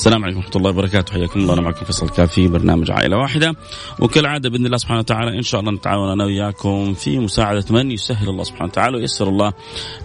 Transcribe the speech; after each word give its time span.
السلام 0.00 0.24
عليكم 0.24 0.38
ورحمة 0.38 0.56
الله 0.56 0.70
وبركاته. 0.70 1.12
حياكم 1.12 1.40
الله. 1.40 1.54
أنا 1.54 1.60
معكم 1.60 1.84
فيصل 1.84 2.08
كافي 2.08 2.48
برنامج 2.48 2.90
عائلة 2.90 3.16
واحدة. 3.16 3.54
وكالعادة 3.98 4.50
بإذن 4.50 4.66
الله 4.66 4.76
سبحانه 4.76 4.98
وتعالى 4.98 5.36
إن 5.36 5.42
شاء 5.42 5.60
الله 5.60 5.72
نتعاون 5.72 6.10
أنا 6.10 6.24
وياكم 6.24 6.94
في 6.94 7.18
مساعدة 7.18 7.64
من 7.70 7.90
يسهل 7.90 8.28
الله 8.28 8.44
سبحانه 8.44 8.64
وتعالى 8.64 8.96
ويسر 8.96 9.28
الله 9.28 9.52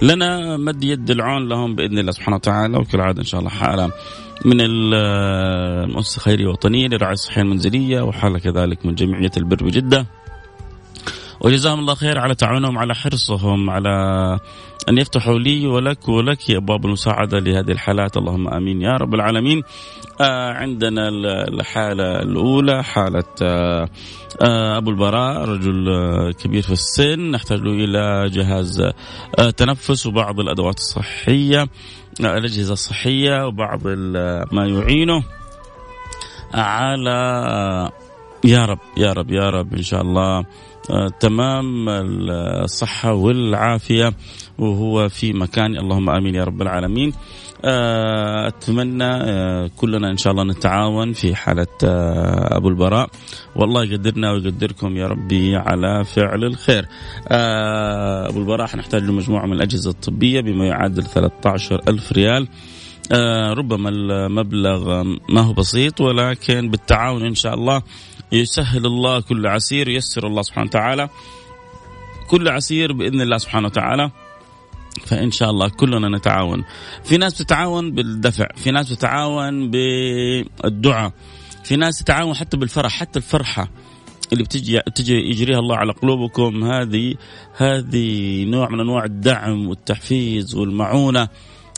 لنا 0.02 0.58
مد 0.58 0.84
يد 0.84 1.10
العون 1.12 1.50
لهم 1.50 1.76
بإذن 1.76 2.00
الله 2.00 2.12
سبحانه 2.12 2.36
وتعالى. 2.36 2.78
وكالعادة 2.78 3.20
إن 3.20 3.26
شاء 3.26 3.40
الله 3.40 3.52
حالة 3.52 3.92
من 4.46 4.58
المؤسسة 4.62 6.18
الخيرية 6.18 6.44
الوطنية 6.44 6.88
للرعاية 6.88 7.14
الصحية 7.14 7.42
المنزلية 7.42 8.02
وحالة 8.02 8.40
كذلك 8.40 8.86
من 8.86 8.96
جمعية 8.96 9.32
البر 9.38 9.64
بجدة. 9.64 10.06
وجزاهم 11.42 11.80
الله 11.80 11.96
خير 11.96 12.20
على 12.20 12.36
تعاونهم 12.36 12.78
على 12.78 12.96
حرصهم 12.96 13.70
على 13.70 14.40
أن 14.90 14.98
يفتحوا 14.98 15.40
لي 15.40 15.68
ولك 15.68 16.10
ولك 16.10 16.52
أبواب 16.52 16.86
المساعدة 16.86 17.40
لهذه 17.40 17.72
الحالات. 17.72 18.18
اللهم 18.18 18.48
آمين 18.48 18.82
يا 18.82 18.92
رب 18.92 19.14
العالمين. 19.14 19.62
آه 20.22 20.54
عندنا 20.54 21.10
الحالة 21.50 22.20
الأولى 22.22 22.84
حالة 22.84 23.24
آه 23.42 23.90
آه 24.42 24.78
أبو 24.78 24.90
البراء 24.90 25.50
رجل 25.50 25.90
آه 25.90 26.32
كبير 26.32 26.62
في 26.62 26.72
السن. 26.72 27.32
نحتاج 27.32 27.60
إلى 27.60 28.30
جهاز 28.30 28.82
آه 29.40 29.50
تنفس 29.50 30.06
وبعض 30.06 30.40
الأدوات 30.40 30.78
الصحية 30.78 31.68
الأجهزة 32.20 32.74
الصحية 32.74 33.48
وبعض 33.48 33.88
ما 34.52 34.66
يعينه. 34.66 35.24
على 36.54 37.92
يا 38.44 38.66
رب 38.66 38.80
يا 38.98 39.14
رب 39.14 39.32
يا 39.32 39.50
رب 39.50 39.74
إن 39.74 39.82
شاء 39.82 40.02
الله. 40.02 40.46
تمام 41.20 41.90
الصحة 41.90 43.14
والعافية. 43.14 44.14
وهو 44.58 45.10
في 45.10 45.34
مكان. 45.34 45.78
اللهم 45.78 46.10
آمين 46.10 46.36
يا 46.36 46.44
رب 46.44 46.62
العالمين. 46.62 47.14
آه 47.66 48.48
أتمنى 48.48 49.04
آه 49.04 49.70
كلنا 49.78 50.12
إن 50.12 50.18
شاء 50.18 50.34
الله 50.34 50.44
نتعاون 50.44 51.14
في 51.14 51.36
حالة 51.36 51.68
آه 51.84 52.58
أبو 52.58 52.70
البراء. 52.70 53.10
والله 53.56 53.84
يقدرنا 53.84 54.32
ويقدركم 54.32 54.98
يا 54.98 55.08
ربي 55.08 55.56
على 55.56 56.04
فعل 56.04 56.44
الخير. 56.44 56.86
أبو 58.30 58.40
البراء 58.40 58.68
حنحتاج 58.68 59.04
له 59.04 59.14
مجموعة 59.14 59.46
من 59.46 59.54
الأجهزة 59.54 59.90
الطبية 59.90 60.42
بما 60.42 60.66
يعادل 60.66 61.04
13 61.04 61.82
ألف 61.88 62.12
ريال. 62.12 62.48
آه 63.12 63.54
ربما 63.54 63.90
المبلغ 63.90 65.04
ما 65.30 65.42
هو 65.42 65.54
بسيط 65.54 66.02
ولكن 66.02 66.70
بالتعاون 66.70 67.26
إن 67.26 67.36
شاء 67.36 67.54
الله 67.54 67.82
يسهل 68.32 68.86
الله 68.86 69.22
كل 69.22 69.48
عسير 69.48 69.90
ييسر 69.90 70.28
الله 70.28 70.42
سبحانه 70.42 70.68
وتعالى. 70.68 71.10
كل 72.28 72.50
عسير 72.50 72.94
بإذن 72.94 73.22
الله 73.22 73.38
سبحانه 73.38 73.68
وتعالى. 73.68 74.12
فإن 75.06 75.32
شاء 75.32 75.50
الله 75.50 75.70
كلنا 75.70 76.18
نتعاون. 76.18 76.64
في 77.04 77.18
ناس 77.18 77.34
بتتعاون 77.34 77.92
بالدفع 77.92 78.48
في 78.56 78.72
ناس 78.72 78.92
بتتعاون 78.92 79.72
بالدعاء 79.72 81.12
في 81.64 81.76
ناس 81.76 82.00
تتعاون 82.00 82.36
حتى 82.36 82.58
بالفرح 82.58 82.92
حتى 82.92 83.20
الفرحة 83.20 83.70
اللي 84.34 84.44
بتجي 84.44 84.82
تجي 84.96 85.14
يجريها 85.14 85.60
الله 85.60 85.76
على 85.76 85.92
قلوبكم. 85.92 86.64
هذه 86.64 87.16
هذه 87.58 88.44
نوع 88.46 88.70
من 88.70 88.80
أنواع 88.80 89.04
الدعم 89.06 89.68
والتحفيز 89.68 90.56
والمعونة 90.56 91.28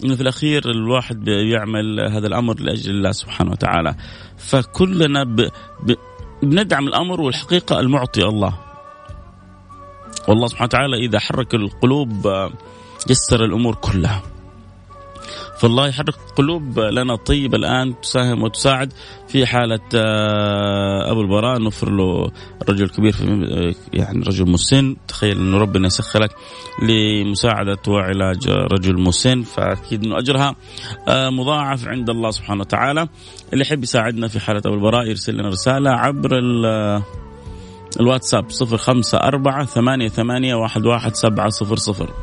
إنه 0.04 0.16
في 0.16 0.22
الأخير 0.22 0.72
الواحد 0.72 1.24
بيعمل 1.24 2.00
هذا 2.00 2.28
الأمر 2.28 2.60
لأجل 2.60 2.92
الله 2.92 3.12
سبحانه 3.12 3.52
وتعالى. 3.52 3.96
فكلنا 4.38 5.24
ب... 5.24 5.42
ب... 5.84 5.96
بندعم 6.44 6.88
الأمر 6.88 7.22
والحقيقة 7.22 7.80
المعطي 7.80 8.24
الله. 8.24 8.58
والله 10.28 10.48
سبحانه 10.48 10.66
وتعالى 10.66 10.98
إذا 10.98 11.20
حرك 11.20 11.56
القلوب 11.56 12.28
يسر 13.10 13.46
الأمور 13.46 13.76
كلها. 13.76 14.22
فالله 15.60 15.88
يحرك 15.88 16.16
قلوب 16.36 16.80
لنا 16.80 17.16
طيبة 17.16 17.58
الآن 17.58 18.02
تساهم 18.02 18.44
وتساعد 18.44 18.94
في 19.28 19.46
حالة 19.46 19.80
أبو 21.12 21.22
البراء. 21.22 21.62
نفر 21.62 21.90
له 21.90 22.32
رجل 22.70 22.90
كبير 22.90 23.12
في 23.12 23.76
يعني 23.94 24.20
رجل 24.20 24.50
مسن. 24.50 24.96
تخيل 25.08 25.38
أنه 25.38 25.58
ربنا 25.58 25.88
يسخرك 25.88 26.36
لمساعدة 26.84 27.78
وعلاج 27.88 28.50
رجل 28.50 29.02
مسن. 29.02 29.42
فأكيد 29.42 30.06
أنه 30.06 30.18
أجرها 30.18 30.56
مضاعف 31.10 31.88
عند 31.88 32.10
الله 32.10 32.32
سبحانه 32.32 32.62
وتعالى. 32.62 33.08
اللي 33.54 33.62
يحب 33.62 33.84
يساعدنا 33.84 34.28
في 34.28 34.40
حالة 34.40 34.62
أبو 34.66 34.76
البراء 34.76 35.08
يرسل 35.08 35.34
لنا 35.34 35.50
رسالة 35.50 35.90
عبر 35.92 36.30
الواتساب 38.00 38.50
صفر 38.50 38.78
خمسة 38.78 39.18
أربعة 39.18 39.66
ثمانية 39.66 40.08
ثمانية 40.08 40.56
واحد 40.56 40.86
واحد 40.86 41.16
سبعة 41.16 41.50
صفر 41.50 41.76
صفر. 41.76 42.14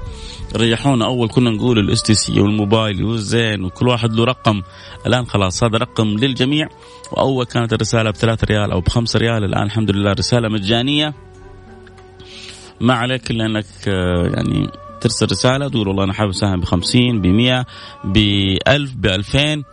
ريحونا 0.57 1.05
أول 1.05 1.29
كنا 1.29 1.51
نقول 1.51 1.79
الاس 1.79 2.31
والموبايل 2.31 3.05
والزين 3.05 3.65
وكل 3.65 3.89
واحد 3.89 4.13
له 4.13 4.25
رقم. 4.25 4.63
الآن 5.07 5.27
خلاص 5.27 5.65
هذا 5.65 5.79
رقم 5.79 6.09
للجميع. 6.09 6.69
وأول 7.13 7.45
كانت 7.45 7.73
الرسالة 7.73 8.11
بثلاثة 8.11 8.47
ريال 8.47 8.73
أو 8.73 8.81
بخمسة 8.81 9.19
ريال. 9.19 9.45
الآن 9.45 9.63
الحمد 9.63 9.91
لله 9.91 10.13
رسالة 10.13 10.49
مجانية. 10.49 11.15
ما 12.81 12.95
عليك 12.95 13.31
إلا 13.31 13.47
أنك 13.47 13.87
يعني 14.37 14.71
ترسل 15.01 15.27
رسالة 15.27 15.69
تقول 15.69 15.89
والله 15.89 16.05
أنا 16.05 16.13
حابب 16.13 16.31
أساهم 16.31 16.61
ب 16.61 16.65
50 16.65 17.21
ب 17.21 17.27
100 17.27 17.67
ب 18.05 18.17
1000 18.69 18.95
ب 18.95 19.07
2000 19.07 19.65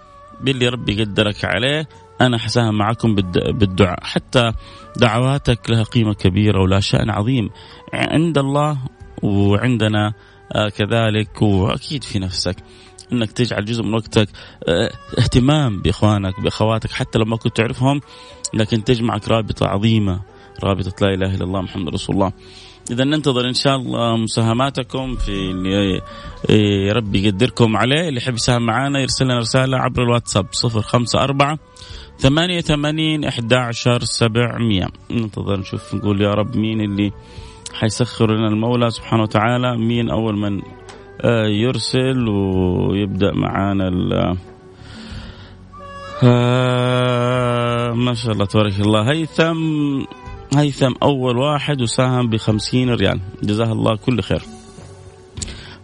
باللي 0.41 0.67
ربي 0.67 1.01
يقدرك 1.01 1.45
عليه. 1.45 1.87
أنا 2.21 2.37
حساهم 2.37 2.77
معكم 2.77 3.15
بالدعاء. 3.15 4.03
حتى 4.03 4.51
دعواتك 4.97 5.69
لها 5.69 5.83
قيمة 5.83 6.13
كبيرة 6.13 6.61
ولا 6.61 6.79
شأن 6.79 7.09
عظيم. 7.09 7.49
عند 7.93 8.37
الله 8.37 8.77
وعندنا 9.23 10.13
كذلك. 10.77 11.41
وأكيد 11.41 12.03
في 12.03 12.19
نفسك. 12.19 12.55
إنك 13.13 13.31
تجعل 13.31 13.65
جزء 13.65 13.83
من 13.83 13.93
وقتك 13.93 14.29
اهتمام 15.19 15.81
بإخوانك 15.81 16.39
بأخواتك. 16.39 16.91
حتى 16.91 17.19
لو 17.19 17.25
ما 17.25 17.37
كنت 17.37 17.57
تعرفهم 17.57 18.01
لكن 18.53 18.83
تجمعك 18.83 19.27
رابطة 19.27 19.67
عظيمة. 19.67 20.21
رابطة 20.63 21.05
لا 21.05 21.13
إله 21.13 21.35
إلا 21.35 21.43
الله 21.43 21.61
محمد 21.61 21.93
رسول 21.93 22.15
الله. 22.15 22.31
إذا 22.91 23.03
ننتظر 23.03 23.47
إن 23.47 23.53
شاء 23.53 23.75
الله 23.75 24.17
مساهماتكم 24.17 25.15
في 25.15 25.31
اللي 25.31 26.91
ربي 26.91 27.27
يقدركم 27.27 27.77
عليه. 27.77 28.07
اللي 28.09 28.17
يحب 28.17 28.33
يساهم 28.33 28.65
معنا 28.65 28.99
يرسل 28.99 29.25
لنا 29.25 29.39
رسالة 29.39 29.77
عبر 29.77 30.03
الواتساب 30.03 30.45
054 30.53 31.57
ثمانية 32.21 32.61
ثمانين 32.61 33.25
أحد 33.25 33.53
عشر 33.53 33.99
سبعمية. 34.03 34.87
ننتظر 35.11 35.59
نشوف 35.59 35.95
نقول 35.95 36.21
يا 36.21 36.33
رب 36.33 36.57
مين 36.57 36.81
اللي 36.81 37.11
حيسخر 37.73 38.31
لنا 38.31 38.47
المولى 38.47 38.89
سبحانه 38.89 39.23
وتعالى 39.23 39.77
مين 39.77 40.09
أول 40.09 40.37
من 40.37 40.61
يرسل 41.63 42.29
ويبدأ 42.29 43.31
معانا 43.33 43.87
ال 43.87 44.37
ما 47.97 48.13
شاء 48.13 48.31
الله 48.33 48.45
تبارك 48.45 48.79
الله. 48.79 49.11
هيثم 49.11 49.57
هيثم 50.55 50.93
أول 51.03 51.37
واحد 51.37 51.81
وساهم 51.81 52.29
بخمسين 52.29 52.89
ريال. 52.89 53.19
جزاه 53.43 53.71
الله 53.71 53.95
كل 53.95 54.21
خير. 54.21 54.41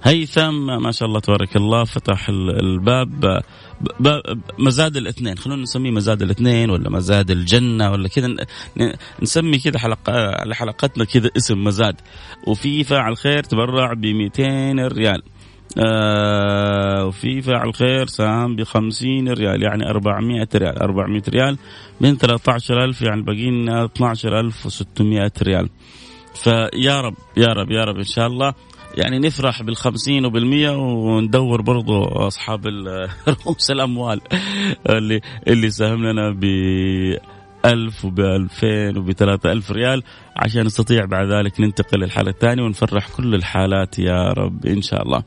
هيثم 0.03 0.65
ما 0.83 0.91
شاء 0.91 1.07
الله 1.07 1.19
تبارك 1.19 1.55
الله 1.55 1.83
فتح 1.83 2.29
الباب. 2.29 3.41
مزاد 4.59 4.97
الاثنين. 4.97 5.37
خلونا 5.37 5.61
نسميه 5.61 5.91
مزاد 5.91 6.21
الاثنين 6.21 6.69
ولا 6.69 6.89
مزاد 6.89 7.31
الجنة 7.31 7.91
ولا 7.91 8.07
كذا. 8.07 8.35
نسمي 9.21 9.59
كذا 9.59 9.79
حلقة 9.79 10.53
حلقتنا 10.53 11.05
كذا 11.05 11.29
اسم 11.37 11.63
مزاد. 11.63 11.95
وفي 12.47 12.83
فاعل 12.83 13.17
خير 13.17 13.43
تبرع 13.43 13.93
ب 13.93 14.05
200 14.05 14.87
ريال. 14.87 15.21
آه 15.77 17.05
وفي 17.05 17.41
فاعل 17.41 17.73
خير 17.73 18.05
ساهم 18.05 18.55
ب 18.55 18.63
50 18.63 19.29
ريال 19.29 19.63
يعني 19.63 19.89
400 19.89 20.47
ريال 20.55 20.77
400 20.77 21.21
ريال 21.29 21.57
من 22.01 22.17
13000 22.17 23.01
يعني 23.01 23.21
باقي 23.21 23.49
لنا 23.49 23.83
12600 23.83 25.31
ريال. 25.43 25.69
فيا 26.35 27.01
رب 27.01 27.15
يا 27.37 27.47
رب 27.47 27.71
يا 27.71 27.83
رب 27.83 27.97
إن 27.97 28.03
شاء 28.03 28.27
الله. 28.27 28.53
يعني 28.97 29.19
نفرح 29.19 29.63
بالخمسين 29.63 30.25
وبالمية 30.25 30.69
وندور 30.77 31.61
برضو 31.61 32.03
أصحاب 32.03 32.67
رؤوس 33.27 33.71
الأموال 33.71 34.21
اللي 34.89 35.21
اللي 35.47 35.69
ساهم 35.69 36.05
لنا 36.05 36.31
ب 36.31 36.43
ألف 37.65 38.05
وبألفين 38.05 38.97
وبثلاثة 38.97 39.51
ألف 39.51 39.71
ريال 39.71 40.03
عشان 40.35 40.65
نستطيع 40.65 41.05
بعد 41.05 41.27
ذلك 41.27 41.59
ننتقل 41.59 41.99
للحالة 41.99 42.29
الثانية 42.29 42.63
ونفرح 42.63 43.07
كل 43.17 43.35
الحالات 43.35 43.99
يا 43.99 44.33
رب 44.33 44.65
إن 44.65 44.81
شاء 44.81 45.03
الله. 45.03 45.23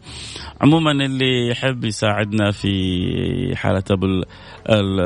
عموما 0.61 0.91
اللي 0.93 1.49
يحب 1.49 1.85
يساعدنا 1.85 2.51
في 2.51 3.53
حالة 3.57 3.83
أبو 3.91 4.07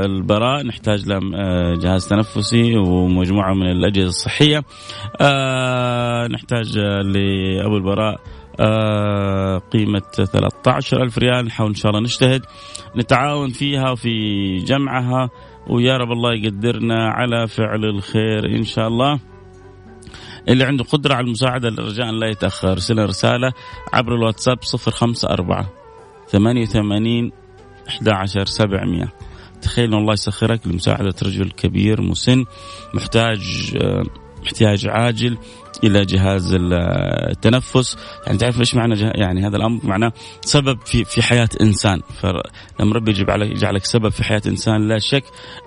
البراء 0.04 0.66
نحتاج 0.66 1.08
له 1.08 1.20
آه، 1.34 1.74
جهاز 1.74 2.08
تنفسي 2.08 2.76
ومجموعة 2.76 3.54
من 3.54 3.70
الأجهزة 3.70 4.08
الصحية. 4.08 4.62
آه، 5.20 6.26
نحتاج 6.26 6.78
لأبو 6.78 7.76
البراء 7.76 8.20
قيمة 9.72 10.02
13 10.32 11.02
ألف 11.02 11.18
ريال. 11.18 11.44
نحاول 11.46 11.68
إن 11.68 11.74
شاء 11.74 11.90
الله 11.90 12.02
نجتهد 12.02 12.42
نتعاون 12.96 13.50
فيها 13.50 13.90
وفي 13.90 14.56
جمعها 14.56 15.30
ويا 15.70 15.96
رب 15.96 16.12
الله 16.12 16.34
يقدرنا 16.34 17.08
على 17.08 17.48
فعل 17.48 17.84
الخير 17.84 18.56
إن 18.56 18.62
شاء 18.62 18.88
الله. 18.88 19.20
اللي 20.48 20.64
عنده 20.64 20.84
قدرة 20.84 21.14
على 21.14 21.24
المساعدة 21.24 21.68
رجاء 21.68 22.10
لا 22.10 22.28
يتأخر. 22.30 22.72
ارسل 22.72 22.98
رسالة 22.98 23.52
عبر 23.92 24.14
الواتساب 24.14 24.58
054 24.88 25.66
88 26.28 27.32
11 27.88 28.44
700 28.44 29.12
تخيل 29.62 29.94
الله 29.94 30.12
يسخرك 30.12 30.66
لمساعدة 30.66 31.14
رجل 31.22 31.50
كبير 31.50 32.00
مسن 32.00 32.44
محتاج 32.94 33.72
آه، 33.82 34.02
احتياج 34.46 34.86
عاجل. 34.88 35.38
إلى 35.84 36.04
جهاز 36.04 36.56
التنفس. 36.60 37.96
يعني 38.26 38.38
تعرف 38.38 38.60
إيش 38.60 38.74
معنى 38.74 38.94
يعني 39.00 39.46
هذا 39.46 39.56
الأمر؟ 39.56 39.80
معناه 39.84 40.12
سبب 40.40 40.78
في 40.86 41.04
في 41.04 41.22
حياة 41.22 41.48
إنسان. 41.60 42.00
فلما 42.20 42.94
ربي 42.94 43.10
يجيب 43.10 43.30
عليك 43.30 43.50
يجعلك 43.50 43.84
سبب 43.84 44.08
في 44.08 44.24
حياة 44.24 44.42
إنسان 44.46 44.88
لا 44.88 44.98
شك 44.98 45.24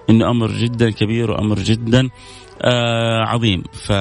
إنه 0.10 0.30
أمر 0.30 0.52
جدا 0.52 0.90
كبير 0.90 1.32
وأمر 1.32 1.56
جدا 1.60 2.10
آه 2.62 3.24
عظيم. 3.24 3.64
ف 3.74 3.92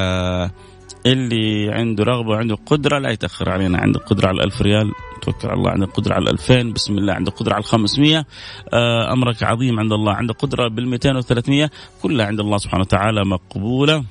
اللي 1.07 1.71
عنده 1.73 2.05
رغبة 2.05 2.29
وعنده 2.29 2.57
قدرة 2.67 2.99
لا 2.99 3.11
يتأخر 3.11 3.51
علينا. 3.51 3.79
عنده 3.79 4.01
قدرة 4.01 4.29
على 4.29 4.37
الألف 4.37 4.63
ريال 4.63 4.93
توكل 5.23 5.49
على 5.49 5.59
الله. 5.59 5.71
عنده 5.71 5.87
قدرة 5.87 6.15
على 6.15 6.23
الألفين 6.23 6.73
بسم 6.73 6.99
الله. 6.99 7.13
عنده 7.13 7.31
قدرة 7.31 7.53
على 7.55 7.61
الخمسمية 7.61 8.27
آه 8.73 9.13
أمرك 9.13 9.43
عظيم 9.43 9.81
عند 9.81 9.93
الله. 9.93 10.13
عنده 10.13 10.35
قدرة 10.35 10.69
بالمئتين 10.69 11.17
وثلاثمية 11.17 11.71
كلها 12.03 12.27
عند 12.27 12.41
الله 12.41 12.59
سبحانه 12.59 12.83
وتعالى 12.83 13.25
مقبولة. 13.25 14.05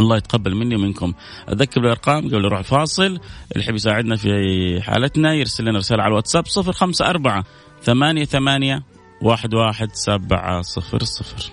الله 0.00 0.16
يتقبل 0.16 0.54
مني 0.54 0.76
ومنكم. 0.76 1.12
أذكر 1.48 1.80
بالأرقام 1.80 2.28
قبل 2.28 2.42
نروح 2.42 2.60
فاصل 2.60 3.04
اللي 3.04 3.20
يحب 3.56 3.74
يساعدنا 3.74 4.16
في 4.16 4.28
حالتنا 4.82 5.34
يرسل 5.34 5.64
لنا 5.64 5.78
رسالة 5.78 6.02
على 6.02 6.10
الواتساب 6.10 6.46
صفر 6.46 6.72
خمسة 6.72 7.10
أربعة 7.10 7.44
ثمانية 7.82 8.24
ثمانية 8.24 8.82
واحد 9.22 9.54
واحد 9.54 9.88
سبعة 9.92 10.62
صفر 10.62 11.04
صفر. 11.04 11.52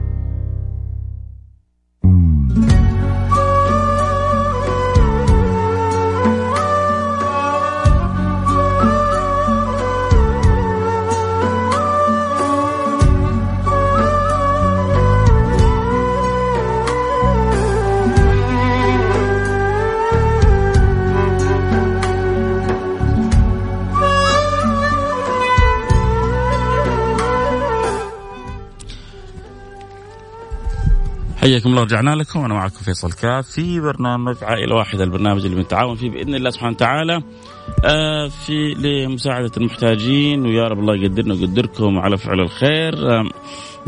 حياكم 31.41 31.69
الله 31.69 31.83
رجعنا 31.83 32.15
لكم. 32.15 32.39
وأنا 32.39 32.53
معكم 32.53 32.79
فيصل 32.85 33.11
كاف 33.11 33.47
في 33.47 33.79
برنامج 33.79 34.35
عائلة 34.41 34.75
واحدة 34.75 35.03
البرنامج 35.03 35.45
اللي 35.45 35.55
بنتعاون 35.55 35.95
فيه 35.95 36.09
بإذن 36.09 36.35
الله 36.35 36.49
سبحانه 36.49 36.71
وتعالى. 36.71 37.21
آه 37.85 38.27
في 38.27 38.73
لمساعدة 38.73 39.51
المحتاجين 39.57 40.45
ويا 40.45 40.67
رب 40.67 40.79
الله 40.79 40.95
يقدرنا 40.95 41.33
ويقدركم 41.33 41.99
على 41.99 42.17
فعل 42.17 42.39
الخير. 42.39 42.93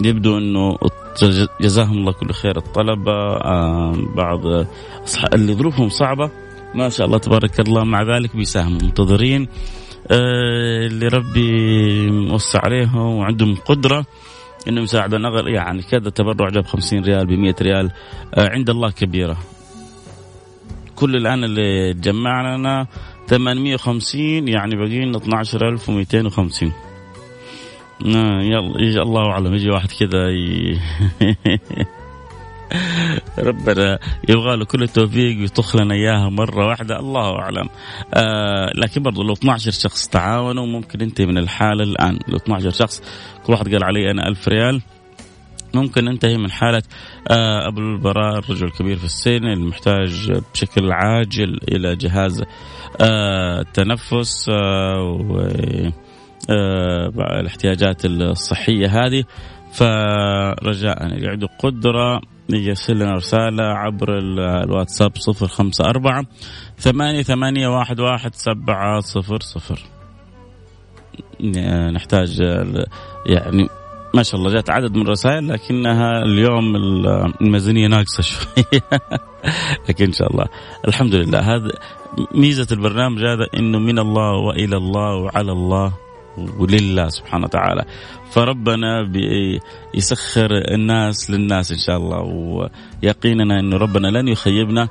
يبدو 0.04 0.38
إنه 0.38 0.78
جزاهم 1.62 1.98
الله 1.98 2.12
كل 2.12 2.32
خير 2.32 2.58
الطلبة. 2.58 3.38
بعض 4.16 4.46
اللي 5.34 5.54
ظروفهم 5.54 5.90
صعبة. 5.90 6.32
ما 6.76 6.90
شاء 6.90 7.08
الله 7.08 7.18
تبارك 7.18 7.60
الله 7.60 7.84
مع 7.84 8.04
ذلك 8.04 8.36
بيساهموا 8.36 8.82
منتظرين. 8.82 9.48
آه 10.12 10.88
اللي 10.88 11.08
ربي 11.08 11.52
موسع 12.12 12.60
عليهم 12.64 13.16
وعندهم 13.16 13.56
قدرة. 13.56 14.06
إنه 14.68 14.82
يساعدوا 14.82 15.20
نغل 15.20 15.48
يعني 15.48 15.82
كذا 15.82 16.10
تبرع 16.10 16.50
جاب 16.50 16.66
50 16.66 17.04
ريال 17.04 17.26
ب 17.26 17.32
100 17.32 17.56
ريال 17.62 17.92
آه 18.34 18.50
عند 18.50 18.70
الله 18.70 18.92
كبيرة 18.92 19.38
كل 20.96 21.16
الآن 21.16 21.44
اللي 21.44 21.94
جمعنا 21.94 22.58
لنا 22.58 22.88
850 23.28 24.48
يعني 24.48 24.76
باقي 24.76 25.06
لنا 25.06 25.18
12250 25.18 26.72
آه 28.06 28.42
يلا 28.42 29.02
الله 29.02 29.32
أعلم 29.32 29.54
يجي 29.54 29.70
واحد 29.70 29.90
كذا. 29.92 30.28
ربنا 33.40 34.00
يبغى 34.30 34.56
له 34.58 34.66
كل 34.66 34.84
التوفيق 34.84 35.40
ويطخ 35.40 35.76
لنا 35.76 35.94
إياها 35.94 36.30
مرة 36.30 36.68
واحدة 36.68 37.00
الله 37.00 37.40
أعلم. 37.40 37.70
آه 38.14 38.72
لكن 38.76 39.04
برضو 39.04 39.24
لو 39.24 39.34
12 39.34 39.72
شخص 39.72 40.08
تعاونوا 40.08 40.66
ممكن 40.66 41.02
أنت 41.02 41.22
من 41.22 41.38
الحالة 41.38 41.84
الآن 41.84 42.20
لو 42.28 42.38
12 42.38 42.70
شخص 42.70 43.02
كل 43.46 43.54
واحد 43.54 43.74
قال 43.74 43.84
علي 43.84 44.12
أنا 44.12 44.28
ألف 44.28 44.48
ريال 44.48 44.82
ممكن 45.74 46.06
ننتهي 46.06 46.38
من 46.38 46.52
حالة 46.52 46.84
آه 47.32 47.68
أبو 47.68 47.80
البراء 47.80 48.40
الرجل 48.40 48.68
الكبير 48.68 48.98
في 48.98 49.06
السن 49.06 49.46
المحتاج 49.46 50.32
بشكل 50.54 50.92
عاجل 50.92 51.60
إلى 51.72 51.96
جهاز 51.96 52.44
آه 53.02 53.62
التنفس 53.62 54.50
آه 54.50 55.02
و 55.02 55.40
آه 56.50 57.40
الاحتياجات 57.40 58.06
الصحية 58.06 58.88
هذه. 58.88 59.24
فرجاء 59.74 61.04
عنده 61.30 61.48
قدرة. 61.60 62.22
يرسل 62.56 62.96
لنا 62.96 63.16
رسالة 63.16 63.64
عبر 63.64 64.18
الواتساب 64.18 65.18
صفر 65.18 65.48
خمسة 65.48 65.86
أربعة 65.86 66.26
ثمانية 66.78 67.22
ثمانية 67.22 67.68
واحد 67.68 68.00
واحد 68.00 68.36
سبعة 68.36 69.00
صفر 69.00 69.40
صفر. 69.40 69.80
نحتاج 71.94 72.42
يعني 73.26 73.68
ما 74.14 74.24
شاء 74.24 74.40
الله 74.40 74.54
جات 74.54 74.70
عدد 74.70 74.96
من 74.96 75.02
الرسائل 75.02 75.48
لكنها 75.48 76.22
اليوم 76.24 76.76
الميزانية 77.42 77.88
ناقصة 77.88 78.24
شوية 78.32 79.02
لكن 79.90 80.06
إن 80.06 80.14
شاء 80.14 80.32
الله. 80.32 80.46
الحمد 80.88 81.16
لله. 81.16 81.40
هذا 81.40 81.72
ميزة 82.36 82.68
البرنامج 82.72 83.20
هذا 83.20 83.48
إنه 83.60 83.80
من 83.80 84.00
الله 84.00 84.32
وإلى 84.32 84.78
الله 84.78 85.16
وعلى 85.16 85.52
الله. 85.52 85.94
ولله 86.38 87.08
سبحانه 87.08 87.46
وتعالى. 87.46 87.86
فربنا 88.32 89.12
يسخر 89.96 90.50
الناس 90.52 91.32
للناس 91.32 91.72
إن 91.72 91.78
شاء 91.78 91.98
الله. 91.98 92.22
ويقيننا 93.04 93.60
انه 93.60 93.78
ربنا 93.78 94.08
لن 94.08 94.28
يخيبنا. 94.28 94.88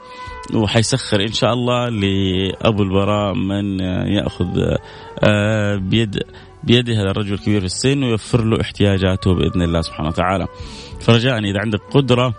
وحيسخر 0.55 1.21
إن 1.21 1.33
شاء 1.33 1.53
الله 1.53 1.89
لأبو 1.89 2.83
البراء 2.83 3.35
من 3.35 3.81
يأخذ 4.17 4.77
آه، 5.25 5.77
بيد 5.77 6.19
بيده 6.65 6.95
هذا 6.95 7.11
الرجل 7.11 7.33
الكبير 7.33 7.61
في 7.61 7.67
السن 7.67 8.05
ويوفر 8.05 8.45
له 8.45 8.61
احتياجاته 8.61 9.35
بإذن 9.35 9.63
الله 9.63 9.81
سبحانه 9.81 10.09
وتعالى. 10.09 10.47
فرجاء 11.01 11.39
إذا 11.39 11.61
عندك 11.61 11.81
قدرة 11.91 12.35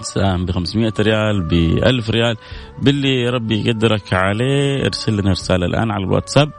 ساهم 0.00 0.46
ب 0.46 0.50
500 0.50 0.92
ريال 1.00 1.48
ب 1.48 1.52
1000 1.52 2.10
ريال 2.10 2.36
باللي 2.82 3.28
ربي 3.28 3.68
يقدرك 3.68 4.12
عليه 4.12 4.84
ارسل 4.86 5.20
لنا 5.20 5.30
رسالة 5.30 5.66
الآن 5.66 5.90
على 5.90 6.04
الواتساب. 6.04 6.50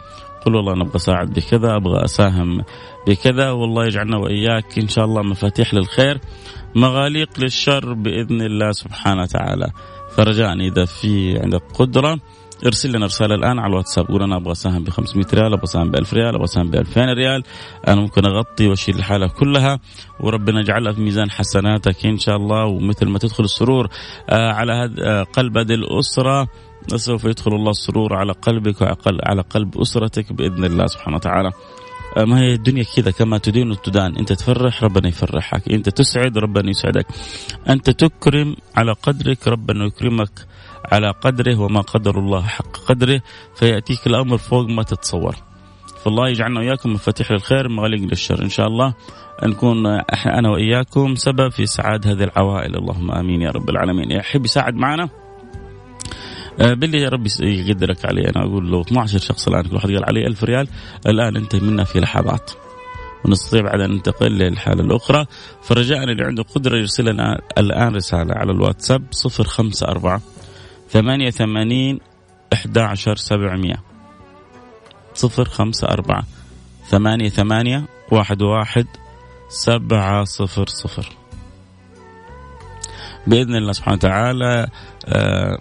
قل 0.45 0.55
والله 0.55 0.73
أنا 0.73 0.83
أبغى 0.83 0.95
اساعد 0.95 1.33
بكذا 1.33 1.75
أبغى 1.75 2.05
أساهم 2.05 2.61
بكذا 3.07 3.51
والله 3.51 3.85
يجعلنا 3.85 4.17
وإياك 4.17 4.79
إن 4.79 4.87
شاء 4.87 5.05
الله 5.05 5.21
مفاتيح 5.21 5.73
للخير 5.73 6.19
مغاليق 6.75 7.29
للشر 7.39 7.93
بإذن 7.93 8.41
الله 8.41 8.71
سبحانه 8.71 9.21
وتعالى. 9.21 9.71
فرجاء 10.15 10.53
إذا 10.53 10.85
في 10.85 11.39
عندك 11.39 11.61
قدرة 11.79 12.19
ارسل 12.65 12.91
لنا 12.91 13.05
رسالة 13.05 13.35
الآن 13.35 13.59
على 13.59 13.71
الواتساب. 13.71 14.05
قول 14.07 14.23
أنا 14.23 14.35
أبغى 14.37 14.55
سهم 14.55 14.83
ب 14.83 14.89
500 14.89 15.25
ريال 15.33 15.53
أبغى 15.53 15.65
سهم 15.65 15.91
ب 15.91 15.95
1000 15.95 16.13
ريال 16.13 16.35
أبغى 16.35 16.47
سهم 16.47 16.69
ب 16.69 16.75
2000 16.75 17.13
ريال. 17.13 17.43
أنا 17.87 18.01
ممكن 18.01 18.25
أغطي 18.25 18.67
وأشيل 18.67 18.95
الحالة 18.95 19.27
كلها 19.27 19.79
وربنا 20.19 20.59
يجعلها 20.59 20.93
في 20.93 21.01
ميزان 21.01 21.31
حسناتك 21.31 22.05
إن 22.05 22.17
شاء 22.17 22.35
الله 22.35 22.65
ومثل 22.65 23.07
ما 23.09 23.19
تدخل 23.19 23.43
السرور 23.43 23.87
آه، 24.29 24.51
على 24.51 24.93
آه، 25.03 25.23
قلب 25.23 25.57
هذه 25.57 25.73
الأسرة. 25.73 26.47
سوف 26.97 27.25
يدخل 27.25 27.51
الله 27.51 27.71
السرور 27.71 28.15
على 28.15 28.31
قلبك 28.31 28.81
وعلى 28.81 29.41
قلب 29.41 29.77
أسرتك 29.77 30.33
بإذن 30.33 30.65
الله 30.65 30.85
سبحانه 30.85 31.15
وتعالى. 31.15 31.51
آه، 32.17 32.25
ما 32.25 32.39
هي 32.39 32.53
الدنيا 32.53 32.83
كذا 32.95 33.11
كما 33.11 33.37
تدين 33.37 33.81
تدان 33.81 34.15
أنت 34.17 34.33
تفرح 34.33 34.83
ربنا 34.83 35.07
يفرحك. 35.07 35.71
أنت 35.71 35.89
تسعد 35.89 36.37
ربنا 36.37 36.69
يسعدك. 36.69 37.05
أنت 37.69 37.89
تكرم 37.89 38.55
على 38.75 38.91
قدرك 38.91 39.47
ربنا 39.47 39.85
يكرمك 39.85 40.31
على 40.91 41.11
قدره 41.11 41.59
وما 41.59 41.81
قدر 41.81 42.19
الله 42.19 42.41
حق 42.41 42.77
قدره. 42.77 43.21
فيأتيك 43.55 44.07
الأمر 44.07 44.37
فوق 44.37 44.65
ما 44.67 44.83
تتصور. 44.83 45.35
فالله 46.03 46.29
يجعلنا 46.29 46.59
وإياكم 46.59 46.93
مفاتيح 46.93 47.31
للخير 47.31 47.69
مغاليق 47.69 48.01
للشر. 48.01 48.43
إن 48.43 48.49
شاء 48.49 48.67
الله 48.67 48.93
نكون 49.43 49.87
أنا 50.25 50.49
وإياكم 50.49 51.15
سبب 51.15 51.51
في 51.51 51.65
سعاد 51.65 52.07
هذه 52.07 52.23
العوائل. 52.23 52.75
اللهم 52.75 53.11
آمين 53.11 53.41
يا 53.41 53.51
رب 53.51 53.69
العالمين. 53.69 54.11
يحب 54.11 54.45
يساعد 54.45 54.75
معنا. 54.75 55.28
باللي 56.59 57.01
يا 57.01 57.09
رب 57.09 57.27
يقدرك 57.41 58.05
عليه. 58.05 58.29
أنا 58.29 58.45
أقول 58.45 58.71
لو 58.71 58.81
12 58.81 59.19
شخص 59.19 59.47
الآن 59.47 59.63
كل 59.63 59.75
واحد 59.75 59.89
قال 59.89 60.05
علي 60.05 60.27
1000 60.27 60.43
ريال 60.43 60.67
الآن 61.07 61.35
أنت 61.35 61.55
منا 61.55 61.83
في 61.83 61.99
لحظات. 61.99 62.51
ونستطيع 63.25 63.61
بعد 63.61 63.81
أن 63.81 63.91
ننتقل 63.91 64.31
للحالة 64.31 64.83
الأخرى. 64.83 65.25
فرجاء 65.61 66.03
اللي 66.03 66.25
عنده 66.25 66.43
قدرة 66.43 66.77
يرسل 66.77 67.05
لنا 67.05 67.39
الآن 67.57 67.95
رسالة 67.95 68.33
على 68.33 68.51
الواتساب 68.51 69.03
054 69.25 70.21
ثمانية 70.89 71.29
ثمانين 71.29 71.99
إحدى 72.53 72.79
عشر 72.79 73.15
سبعمية. 73.15 73.83
صفر 75.13 75.45
خمسة 75.45 75.87
أربعة 75.87 76.23
ثمانية 76.89 77.29
ثمانية 77.29 77.85
واحد 78.11 78.41
واحد 78.41 78.87
سبعة 79.49 80.23
صفر 80.23 80.67
صفر. 80.67 81.09
بإذن 83.27 83.55
الله 83.55 83.71
سبحانه 83.71 83.95
وتعالى 83.97 84.67
آه 85.05 85.59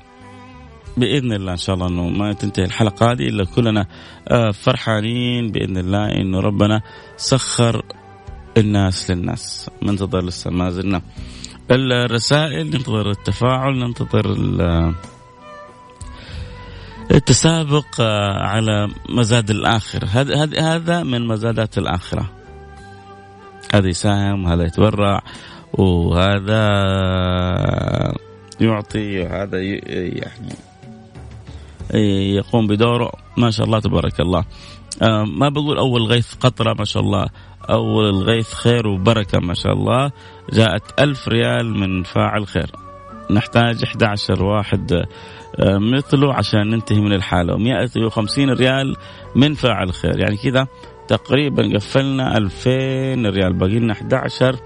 بإذن 0.98 1.32
الله 1.32 1.52
إن 1.52 1.56
شاء 1.56 1.74
الله 1.74 1.88
إنه 1.88 2.08
ما 2.08 2.32
تنتهي 2.32 2.64
الحلقة 2.64 3.12
هذه 3.12 3.22
إلا 3.22 3.44
كلنا 3.44 3.86
آه 4.28 4.50
فرحانين 4.50 5.52
بإذن 5.52 5.76
الله 5.76 6.06
إنه 6.06 6.40
ربنا 6.40 6.82
سخر 7.16 7.82
الناس 8.56 9.10
للناس. 9.10 9.70
ننتظر 9.82 10.24
لسه 10.24 10.50
ما 10.50 10.70
زلنا. 10.70 11.02
الرسائل 11.70 12.66
ننتظر 12.70 13.10
التفاعل 13.10 13.78
ننتظر 13.78 14.26
التسابق 17.10 18.00
آه، 18.00 18.42
على 18.42 18.88
مزاد 19.08 19.50
الآخرة 19.50 20.06
هذا 20.06 20.60
هذا 20.60 21.02
من 21.02 21.26
مزادات 21.26 21.78
الآخرة. 21.78 22.30
هذا 23.74 23.88
يساهم 23.88 24.44
وهذا 24.44 24.64
يتبرع 24.64 25.22
وهذا 25.72 26.64
يعطي 28.60 29.20
وهذا 29.20 29.60
يعني 29.60 30.67
يقوم 31.94 32.66
بدوره. 32.66 33.12
ما 33.36 33.50
شاء 33.50 33.66
الله 33.66 33.80
تبارك 33.80 34.20
الله. 34.20 34.44
آه، 35.02 35.24
ما 35.24 35.48
بقول 35.48 35.78
أول 35.78 36.02
غيث 36.02 36.34
قطرة 36.34 36.74
ما 36.78 36.84
شاء 36.84 37.02
الله. 37.02 37.26
أول 37.70 38.08
الغيث 38.08 38.54
خير 38.54 38.88
وبركة 38.88 39.40
ما 39.40 39.54
شاء 39.54 39.72
الله. 39.72 40.10
جاءت 40.52 41.00
ألف 41.00 41.28
ريال 41.28 41.78
من 41.78 42.02
فاعل 42.02 42.46
خير. 42.46 42.70
نحتاج 43.30 43.82
11 43.84 44.42
واحد 44.42 44.92
آه، 44.92 45.78
مثله 45.78 46.34
عشان 46.34 46.70
ننتهي 46.70 47.00
من 47.00 47.12
الحالة. 47.12 47.56
و150 47.56 48.38
ريال 48.38 48.96
من 49.36 49.54
فاعل 49.54 49.92
خير. 49.92 50.20
يعني 50.20 50.36
كذا 50.36 50.66
تقريبا 51.08 51.74
قفلنا 51.74 52.38
2000 52.38 53.26
ريال. 53.26 53.52
باقي 53.52 53.78
لنا 53.78 53.92
11 53.92 54.56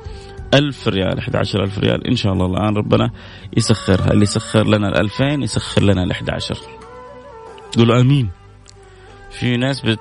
ألف 0.55 0.89
ريال. 0.89 1.19
11 1.19 1.63
ألف 1.63 1.79
ريال. 1.79 2.07
إن 2.07 2.17
شاء 2.17 2.33
الله 2.33 2.47
الآن 2.47 2.77
ربنا 2.77 3.11
يسخرها. 3.57 4.11
اللي 4.11 4.23
يسخر 4.23 4.67
لنا 4.67 4.89
ال 4.89 5.01
2000 5.01 5.43
يسخر 5.43 5.83
لنا 5.83 6.03
ال 6.03 6.11
11 6.11 6.82
قولوا 7.79 8.01
آمين 8.01 8.31
في 9.31 9.57
ناس 9.57 9.81
بت... 9.81 9.99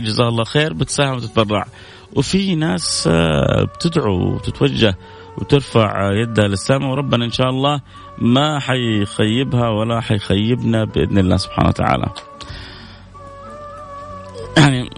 جزاها 0.00 0.28
الله 0.28 0.44
خير 0.44 0.72
بتساهم 0.72 1.16
وتتبرع 1.16 1.66
وفي 2.12 2.54
ناس 2.54 3.08
آه، 3.12 3.64
بتدعو 3.64 4.34
وتتوجه 4.34 4.94
وترفع 5.38 6.12
يدها 6.12 6.48
للسماء 6.48 6.90
وربنا 6.90 7.24
إن 7.24 7.30
شاء 7.30 7.48
الله 7.48 7.80
ما 8.18 8.58
حيخيبها 8.58 9.68
ولا 9.68 10.00
حيخيبنا 10.00 10.84
بإذن 10.84 11.18
الله 11.18 11.36
سبحانه 11.36 11.68
وتعالى. 11.68 12.06
يعني 14.56 14.90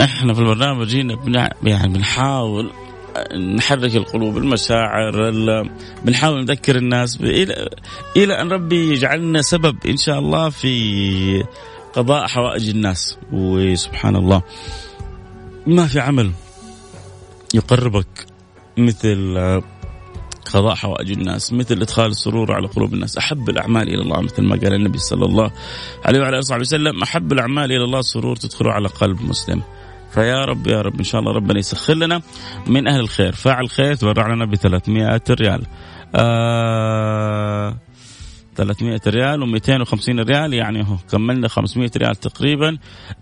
إحنا 0.00 0.34
في 0.34 0.40
البرنامج 0.40 0.86
جينا 0.86 1.18
يعني 1.62 1.92
بنحاول 1.92 2.70
نحرك 3.56 3.96
القلوب 3.96 4.36
المشاعر 4.36 5.32
بنحاول 6.04 6.40
نذكر 6.40 6.76
الناس 6.76 7.20
إلى 8.16 8.40
أن 8.40 8.52
ربي 8.52 8.92
يجعلنا 8.92 9.42
سبب 9.42 9.76
إن 9.86 9.96
شاء 9.96 10.18
الله 10.18 10.50
في 10.50 11.44
قضاء 11.92 12.26
حوائج 12.26 12.68
الناس. 12.68 13.18
وسبحان 13.32 14.16
الله. 14.16 14.42
ما 15.66 15.86
في 15.86 16.00
عمل 16.00 16.32
يقربك 17.54 18.26
مثل 18.76 19.38
قضاء 20.54 20.74
حوائج 20.74 21.10
الناس 21.10 21.52
مثل 21.52 21.80
إدخال 21.80 22.06
السرور 22.06 22.52
على 22.52 22.66
قلوب 22.68 22.94
الناس. 22.94 23.18
أحب 23.18 23.48
الأعمال 23.48 23.88
إلى 23.88 24.02
الله 24.02 24.20
مثل 24.20 24.42
ما 24.42 24.56
قال 24.56 24.74
النبي 24.74 24.98
صلى 24.98 25.24
الله 25.24 25.50
عليه 26.04 26.18
وعلى 26.18 26.28
آله 26.28 26.38
وصحبه 26.38 26.60
وسلم. 26.60 27.02
أحب 27.02 27.32
الأعمال 27.32 27.72
إلى 27.72 27.84
الله 27.84 27.98
السرور 27.98 28.36
تدخل 28.36 28.68
على 28.68 28.88
قلب 28.88 29.22
مسلم. 29.22 29.62
فيا 30.10 30.44
رب 30.44 30.66
يا 30.66 30.82
رب 30.82 30.98
إن 30.98 31.04
شاء 31.04 31.20
الله 31.20 31.32
ربنا 31.32 31.58
يسخر 31.58 31.94
لنا 31.94 32.20
من 32.66 32.88
أهل 32.88 33.00
الخير. 33.00 33.32
فاعل 33.32 33.68
خير 33.68 33.94
تبرع 33.94 34.34
لنا 34.34 34.44
ب 34.44 34.54
300 34.54 35.20
ريال. 35.30 35.66
آه 36.14 37.76
300 38.56 39.00
ريال 39.06 39.60
و250 39.60 40.08
ريال 40.08 40.54
يعني 40.54 40.82
هو 40.82 40.96
كملنا 41.10 41.48
500 41.48 41.90
ريال 41.96 42.16
تقريبا. 42.16 42.78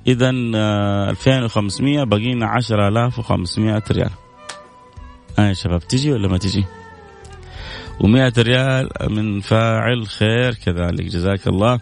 اذا 0.06 0.32
آه 0.54 1.10
2500 1.10 2.04
باقي 2.04 2.34
لنا 2.34 2.56
10500 2.56 3.82
ريال. 3.90 4.10
ها 5.38 5.44
آه 5.44 5.48
يا 5.48 5.52
شباب 5.52 5.80
تجي 5.80 6.12
ولا 6.12 6.28
ما 6.28 6.38
تجي؟ 6.38 6.64
و100 8.00 8.38
ريال 8.38 8.88
من 9.10 9.40
فاعل 9.40 10.06
خير 10.06 10.54
كذلك. 10.54 11.04
جزاك 11.04 11.48
الله. 11.48 11.80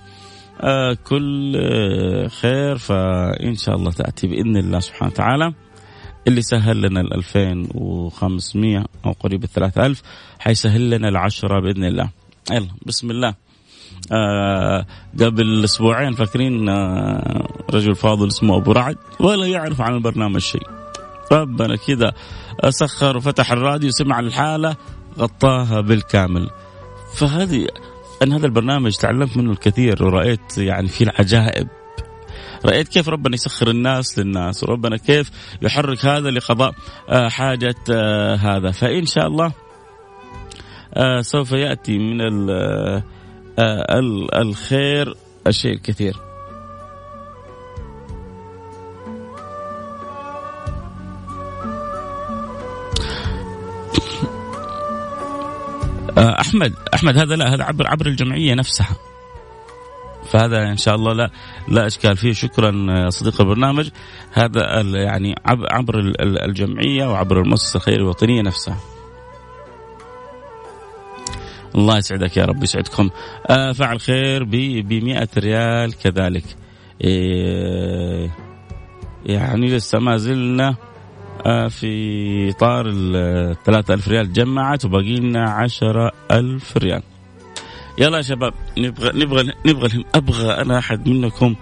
كل 1.05 1.57
آه 1.57 2.29
خير. 2.29 2.79
فإن 2.79 3.55
شاء 3.55 3.77
الله 3.77 3.91
تأتي 3.91 4.27
بإذن 4.27 4.57
الله 4.57 4.81
سبحانه 4.81 5.13
وتعالى. 5.13 5.55
اللي 6.29 6.43
سهل 6.43 6.83
لنا 6.83 7.01
ال 7.01 7.15
2500 7.15 8.85
أو 9.07 9.13
قريب 9.13 9.45
ال 9.45 9.49
3000 9.49 10.03
حيسهل 10.39 10.91
لنا 10.91 11.09
العشرة 11.09 11.61
بإذن 11.61 11.85
الله. 11.85 12.11
يلا 12.51 12.69
بسم 12.87 13.11
الله. 13.11 13.35
آه 14.13 14.87
قبل 15.21 15.65
أسبوعين 15.65 16.13
فاكرين 16.13 16.69
آه 16.69 17.49
رجل 17.71 17.95
فاضل 17.95 18.29
اسمه 18.29 18.57
أبو 18.57 18.73
رعد 18.73 18.97
ولا 19.21 19.47
يعرف 19.47 19.81
عن 19.81 19.95
البرنامج 19.95 20.41
شيء. 20.41 20.67
ربنا 21.33 21.77
كذا 21.77 22.13
سخر 22.69 23.17
وفتح 23.17 23.53
الراديو 23.53 23.91
سمع 23.91 24.19
الحالة 24.19 24.77
غطاها 25.19 25.81
بالكامل. 25.81 26.51
فهذه 27.17 27.67
أنا 28.25 28.37
هذا 28.37 28.47
البرنامج 28.47 28.97
تعلمت 28.97 29.37
منه 29.37 29.52
الكثير 29.52 30.04
ورأيت 30.04 30.59
يعني 30.59 30.88
فيه 30.88 31.04
العجائب. 31.04 31.69
رأيت 32.64 32.88
كيف 32.88 33.09
ربنا 33.09 33.35
يسخر 33.35 33.71
الناس 33.71 34.19
للناس 34.19 34.64
وربنا 34.64 34.97
كيف 34.97 35.31
يحرك 35.62 36.04
هذا 36.04 36.31
لقضاء 36.31 36.75
آه، 37.09 37.28
حاجة 37.28 37.75
آه، 37.90 38.35
هذا. 38.35 38.71
فإن 38.71 39.07
شاء 39.07 39.26
الله 39.26 39.52
آه، 40.95 41.21
سوف 41.21 41.52
يأتي 41.52 41.99
من 41.99 42.21
الخير 44.35 45.14
الشيء 45.47 45.73
الكثير. 45.73 46.16
أحمد 56.18 56.75
أحمد 56.94 57.18
هذا 57.18 57.37
لا 57.37 57.54
هذا 57.54 57.64
عبر 57.64 57.87
عبر 57.87 58.06
الجمعية 58.06 58.54
نفسها. 58.54 58.97
فهذا 60.30 60.62
إن 60.68 60.76
شاء 60.76 60.94
الله 60.94 61.12
لا 61.12 61.30
لا 61.68 61.87
إشكال 61.87 62.16
فيه. 62.16 62.33
شكرا 62.33 62.87
آه، 62.90 63.09
صديق 63.09 63.40
البرنامج. 63.40 63.88
هذا 64.33 64.80
يعني 64.80 65.35
عبر 65.47 65.99
الجمعية 66.21 67.06
وعبر 67.06 67.40
المؤسسة 67.40 67.76
الخيرية 67.76 67.99
الوطنية 67.99 68.42
نفسها. 68.42 68.76
الله 71.75 71.99
يسعدك 71.99 72.37
يا 72.37 72.44
رب 72.44 72.62
يسعدكم. 72.62 73.11
آه 73.47 73.73
فعل 73.73 74.00
خير 74.00 74.44
ب 74.44 74.92
100 74.92 75.28
ريال 75.38 75.99
كذلك. 75.99 76.44
إيه 77.04 78.30
يعني 79.26 79.66
لسه 79.66 79.99
ما 79.99 80.16
زلنا 80.16 80.68
آه، 80.68 80.76
في 81.69 82.53
طار 82.53 82.87
ال 82.89 83.57
3000 83.65 84.09
ريال 84.09 84.33
جمعت 84.33 84.85
وباقي 84.85 85.17
لنا 85.17 85.51
10000 85.51 86.77
ريال 86.77 87.03
يلا 87.99 88.17
يا 88.17 88.23
شباب 88.23 88.55
نبغى 88.79 89.25
نبغى 89.25 89.53
نبغى 89.67 90.05
أبغى 90.15 90.53
أنا 90.53 90.79
أحد 90.79 91.09
منكم 91.09 91.55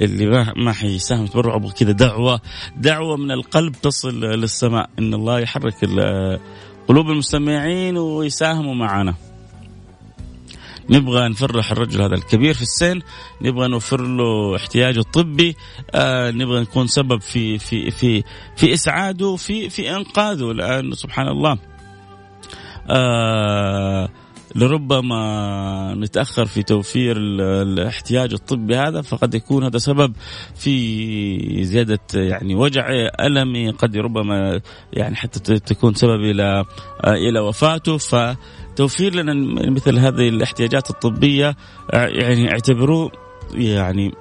اللي 0.00 0.26
ما 0.26 0.52
ما 0.56 0.72
حيساهم 0.72 1.26
تبرع 1.26 1.56
أبغى 1.56 1.72
كذا 1.72 1.92
دعوه 1.92 2.40
دعوة 2.76 3.16
من 3.16 3.30
القلب 3.30 3.72
تصل 3.82 4.20
للسماء 4.20 4.90
إن 4.98 5.14
الله 5.14 5.40
يحرك 5.40 5.74
قلوب 6.88 7.10
المستمعين 7.10 7.96
ويساهموا 7.96 8.74
معنا. 8.74 9.14
نبغى 10.90 11.28
نفرح 11.28 11.72
الرجل 11.72 12.02
هذا 12.02 12.14
الكبير 12.14 12.54
في 12.54 12.62
السن 12.62 13.00
نبغى 13.42 13.68
نوفر 13.68 14.00
له 14.00 14.56
احتياجه 14.56 14.98
الطبي 14.98 15.56
آه 15.94 16.30
نبغى 16.30 16.60
نكون 16.60 16.86
سبب 16.86 17.20
في 17.20 17.58
في 17.58 17.90
في 17.90 18.22
في 18.56 18.74
إسعاده 18.74 19.36
في 19.36 19.70
في 19.70 19.96
إنقاذه 19.96 20.52
لأنه 20.52 20.94
سبحان 20.94 21.28
الله 21.28 21.58
آه 22.90 24.08
لربما 24.54 25.94
نتأخر 25.94 26.46
في 26.46 26.62
توفير 26.62 27.16
الاحتياج 27.62 28.32
الطبي 28.32 28.76
هذا 28.76 29.02
فقد 29.02 29.34
يكون 29.34 29.64
هذا 29.64 29.78
سبب 29.78 30.12
في 30.54 31.64
زيادة 31.64 31.98
يعني 32.14 32.54
وجعي 32.54 33.10
المي 33.20 33.70
قد 33.70 33.96
ربما 33.96 34.60
يعني 34.92 35.16
حتى 35.16 35.58
تكون 35.58 35.94
سبب 35.94 36.20
إلى 36.20 36.64
إلى 37.04 37.40
وفاته 37.40 37.96
فتوفير 37.96 39.14
لنا 39.14 39.34
مثل 39.70 39.98
هذه 39.98 40.28
الاحتياجات 40.28 40.90
الطبية 40.90 41.56
يعني 41.92 42.52
اعتبروه 42.52 43.10
يعني 43.54 44.12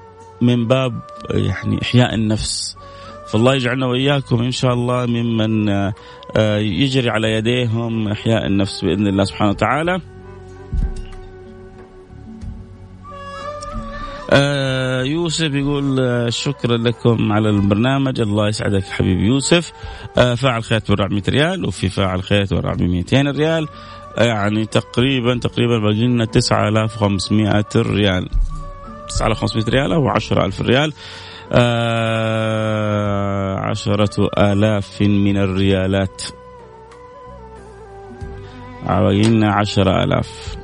من 0.41 0.67
باب 0.67 1.01
يعني 1.29 1.81
إحياء 1.81 2.15
النفس 2.15 2.75
فالله 3.31 3.55
يجعلنا 3.55 3.85
وإياكم 3.85 4.43
إن 4.43 4.51
شاء 4.51 4.73
الله 4.73 5.05
ممن 5.05 5.69
يجري 6.57 7.09
على 7.09 7.31
يديهم 7.31 8.07
إحياء 8.07 8.45
النفس 8.45 8.85
بإذن 8.85 9.07
الله 9.07 9.23
سبحانه 9.23 9.49
وتعالى. 9.49 10.01
آه 14.29 15.03
يوسف 15.03 15.53
يقول 15.53 15.99
آه 15.99 16.29
شكرا 16.29 16.77
لكم 16.77 17.31
على 17.31 17.49
البرنامج. 17.49 18.21
الله 18.21 18.47
يسعدك 18.47 18.83
حبيبي 18.83 19.25
يوسف. 19.25 19.71
آه 20.17 20.35
فاعل 20.35 20.63
خير 20.63 20.79
تبرع 20.79 21.07
100 21.07 21.21
ريال 21.29 21.65
وفي 21.65 21.89
فاعل 21.89 22.23
خير 22.23 22.45
ب 22.51 22.81
200 22.81 23.31
ريال. 23.31 23.67
يعني 24.17 24.65
تقريبا 24.65 25.39
تقريبا 25.39 25.79
باقي 25.79 26.07
لنا 26.07 26.25
9500 26.25 27.65
ريال. 27.75 28.29
9500 29.09 29.69
ريال 29.69 29.93
أو 29.93 30.09
10000 30.09 30.61
ريال. 30.61 30.93
آه 31.51 32.99
عشرة 33.59 34.29
آلاف 34.37 35.01
من 35.01 35.37
الريالات. 35.37 36.23
باقي 38.85 39.21
لنا 39.21 39.53
10000 39.53 40.58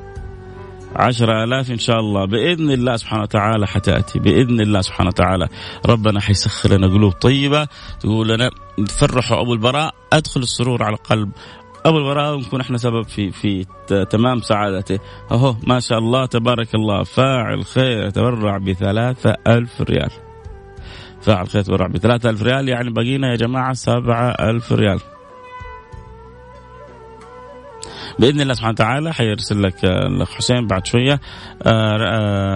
عشرة 0.98 1.44
آلاف 1.44 1.70
إن 1.70 1.78
شاء 1.78 2.00
الله. 2.00 2.24
بإذن 2.24 2.70
الله 2.70 2.96
سبحانه 2.96 3.22
وتعالى 3.22 3.66
حتأتي. 3.66 4.18
بإذن 4.18 4.60
الله 4.60 4.80
سبحانه 4.80 5.08
وتعالى. 5.08 5.48
ربنا 5.86 6.20
حيسخر 6.20 6.72
لنا 6.72 6.86
قلوب 6.86 7.12
طيبة. 7.12 7.68
تقول 8.00 8.28
لنا 8.28 8.50
فرحوا 8.88 9.40
أبو 9.40 9.52
البراء. 9.52 9.94
أدخل 10.12 10.40
السرور 10.40 10.82
على 10.82 10.96
قلب 10.96 11.30
أبو 11.84 11.98
البراء 11.98 12.34
ونكون 12.34 12.60
إحنا 12.60 12.78
سبب 12.78 13.02
في 13.02 13.30
في 13.30 13.66
تمام 14.10 14.40
سعادته. 14.40 14.98
أهو 15.32 15.54
ما 15.66 15.80
شاء 15.80 15.98
الله 15.98 16.26
تبارك 16.26 16.74
الله. 16.74 17.02
فاعل 17.02 17.64
خير 17.64 18.10
تبرع 18.10 18.58
بثلاثة 18.58 19.36
ألف 19.46 19.80
ريال. 19.80 20.10
فاعل 21.22 21.48
خير 21.48 21.62
تبرع 21.62 21.86
بثلاثة 21.86 22.30
ألف 22.30 22.42
ريال. 22.42 22.68
يعني 22.68 22.90
بقينا 22.90 23.30
يا 23.30 23.36
جماعة 23.36 23.72
سبعة 23.72 24.30
ألف 24.30 24.72
ريال. 24.72 25.00
بإذن 28.18 28.40
الله 28.40 28.54
سبحانه 28.54 28.72
وتعالى 28.72 29.14
حيرسل 29.14 29.62
لك 29.62 29.84
الاخ 29.84 30.34
حسين 30.34 30.66
بعد 30.66 30.86
شوية 30.86 31.20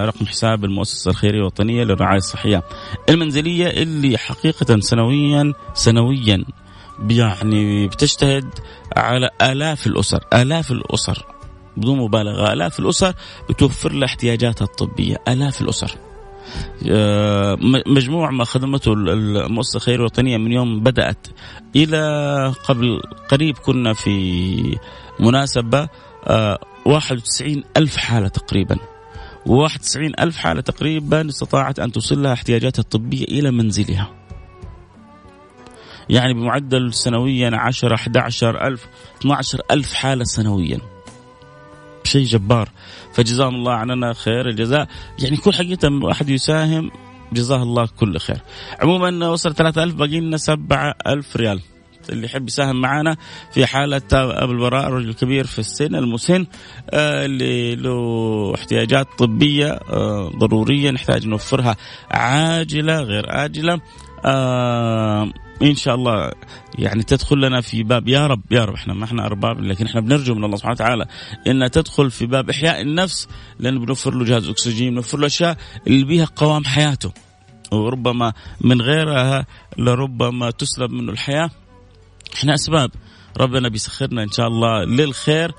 رقم 0.05 0.27
حساب 0.27 0.65
المؤسسة 0.65 1.11
الخيرية 1.11 1.39
الوطنية 1.39 1.85
للرعاية 1.85 2.19
الصحية 2.19 2.63
المنزلية 3.09 3.67
اللي 3.67 4.19
حقيقة 4.19 4.81
سنويا 4.81 5.53
سنويا 5.75 6.45
يعني 7.11 7.89
بتجتهد 7.89 8.45
على 8.97 9.31
آلاف 9.43 9.87
الأسر 9.87 10.25
آلاف 10.35 10.71
الأسر 10.73 11.27
بدون 11.77 11.99
مبالغة 11.99 12.53
آلاف 12.53 12.81
الأسر 12.81 13.15
بتوفر 13.51 13.93
لها 13.93 14.07
احتياجاتها 14.07 14.65
الطبية 14.65 15.17
آلاف 15.29 15.61
الأسر. 15.63 15.91
مجموع 17.87 18.31
ما 18.31 18.45
خدمته 18.45 18.93
المؤسسة 18.93 19.77
الخيرية 19.77 19.99
الوطنية 19.99 20.37
من 20.37 20.53
يوم 20.53 20.81
بدأت 20.81 21.27
إلى 21.77 22.55
قبل 22.65 23.01
قريب 23.29 23.59
كنا 23.59 23.93
في 23.93 24.79
مناسبة 25.21 25.89
91 26.85 27.65
ألف 27.77 27.97
حالة 27.97 28.29
تقريبا. 28.29 28.77
و91 29.47 29.97
ألف 30.21 30.37
حالة 30.37 30.61
تقريبا 30.61 31.29
استطاعت 31.29 31.79
أن 31.79 31.93
توصل 31.93 32.23
لها 32.23 32.33
احتياجاتها 32.33 32.83
الطبية 32.83 33.25
إلى 33.25 33.51
منزلها. 33.51 34.11
يعني 36.09 36.35
بمعدل 36.35 36.95
سنويا 36.95 37.51
10 37.57 37.95
11 37.95 38.67
ألف 38.67 38.87
12 39.21 39.61
ألف 39.71 39.93
حالة 39.93 40.25
سنويا. 40.25 40.79
شيء 42.11 42.25
جبار. 42.25 42.69
فجزاهم 43.13 43.55
الله 43.55 43.73
عننا 43.73 44.13
خير 44.13 44.49
الجزاء. 44.49 44.89
يعني 45.19 45.37
كل 45.37 45.55
حقيقة 45.55 46.11
أحد 46.11 46.29
يساهم 46.29 46.91
جزاه 47.33 47.63
الله 47.63 47.89
كل 47.99 48.19
خير. 48.19 48.41
عموما 48.81 49.29
وصل 49.29 49.55
3000 49.55 49.95
باقي 49.95 50.21
لنا 50.21 50.37
7000 50.37 51.37
ريال. 51.37 51.61
اللي 52.11 52.27
يحب 52.27 52.49
يساهم 52.49 52.81
معنا 52.81 53.17
في 53.53 53.67
حالة 53.67 54.03
أبو 54.13 54.53
البراء 54.53 54.89
الرجل 54.89 55.09
الكبير 55.09 55.47
في 55.47 55.59
السن 55.59 55.95
المسن 55.95 56.47
آه 56.91 57.25
اللي 57.25 57.75
له 57.75 58.55
احتياجات 58.55 59.07
طبية 59.19 59.73
آه 59.73 60.33
ضرورية 60.37 60.91
نحتاج 60.91 61.27
نوفرها 61.27 61.77
عاجلة 62.11 63.01
غير 63.01 63.45
آجلة 63.45 63.81
آه 64.25 65.33
إن 65.63 65.75
شاء 65.75 65.95
الله 65.95 66.31
يعني 66.79 67.03
تدخل 67.03 67.37
لنا 67.41 67.61
في 67.61 67.83
باب 67.83 68.09
يا 68.09 68.27
رب 68.27 68.41
يا 68.51 68.65
رب 68.65 68.75
إحنا 68.75 68.95
ما 68.95 69.05
إحنا 69.05 69.27
أرباب 69.27 69.61
لكن 69.61 69.87
إحنا 69.87 70.01
بنرجو 70.01 70.35
من 70.35 70.45
الله 70.45 70.57
سبحانه 70.57 70.73
وتعالى 70.75 71.07
إنها 71.47 71.69
تدخل 71.69 72.11
في 72.11 72.27
باب 72.27 72.51
إحياء 72.51 72.81
النفس 72.81 73.29
لأن 73.59 73.79
بنوفر 73.79 74.15
له 74.15 74.25
جهاز 74.25 74.49
أكسجين 74.49 74.91
بنوفر 74.91 75.19
له 75.19 75.27
أشياء 75.27 75.57
اللي 75.87 76.05
بيها 76.05 76.29
قوام 76.37 76.65
حياته. 76.65 77.13
وربما 77.73 78.33
من 78.61 78.83
غيرها 78.83 79.47
لربما 79.79 80.51
تسلب 80.51 80.91
منه 80.91 81.13
الحياة. 81.13 81.51
إحنا 82.35 82.55
أسباب. 82.55 82.91
ربنا 83.41 83.69
بيسخرنا 83.69 84.23
إن 84.23 84.31
شاء 84.31 84.47
الله 84.49 84.85
للخير. 84.85 85.53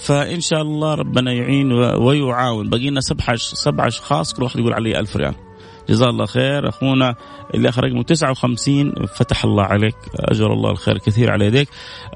فإن 0.00 0.40
شاء 0.40 0.62
الله 0.62 0.94
ربنا 0.94 1.32
يعين 1.32 1.72
ويعاون. 1.72 2.70
بقينا 2.70 3.00
سبع 3.00 3.36
سبع 3.36 3.86
أشخاص 3.86 4.34
كل 4.34 4.42
واحد 4.42 4.58
يقول 4.58 4.72
علي 4.72 4.98
ألف 4.98 5.16
ريال. 5.16 5.45
جزاه 5.88 6.08
الله 6.10 6.26
خير. 6.26 6.68
أخونا 6.68 7.14
اللي 7.54 7.68
اخر 7.68 7.84
رقمه 7.84 8.02
59 8.02 8.92
فتح 9.06 9.44
الله 9.44 9.62
عليك 9.62 9.96
أجر 10.14 10.52
الله 10.52 10.70
الخير 10.70 10.98
كثير 10.98 11.30
على 11.30 11.46
يديك. 11.46 11.68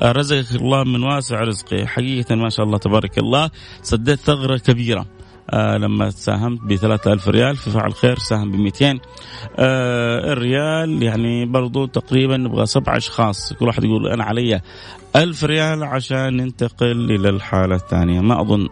رزقك 0.02 0.60
الله 0.60 0.84
من 0.84 1.02
واسع 1.02 1.40
رزقه. 1.40 1.86
حقيقة 1.86 2.34
ما 2.34 2.48
شاء 2.48 2.66
الله 2.66 2.78
تبارك 2.78 3.18
الله 3.18 3.50
سديت 3.82 4.18
ثغرة 4.18 4.56
كبيرة. 4.56 5.06
آه 5.52 5.76
لما 5.76 6.10
ساهمت 6.10 6.60
ب 6.62 6.74
3000 6.74 7.28
ريال 7.28 7.56
في 7.56 7.70
فعل 7.70 7.94
خير 7.94 8.18
ساهم 8.18 8.50
ب 8.50 8.54
200 8.56 8.98
آه 9.58 10.32
الريال 10.32 11.02
يعني 11.02 11.46
برضو 11.46 11.86
تقريبا 11.86 12.36
نبغى 12.36 12.66
سبع 12.66 12.96
أشخاص. 12.96 13.52
كل 13.52 13.66
واحد 13.66 13.84
يقول 13.84 14.08
أنا 14.08 14.24
علي 14.24 14.60
1000 15.16 15.44
ريال 15.44 15.84
عشان 15.84 16.36
ننتقل 16.36 17.10
إلى 17.10 17.28
الحالة 17.28 17.74
الثانية. 17.74 18.20
ما 18.20 18.40
أظن 18.40 18.68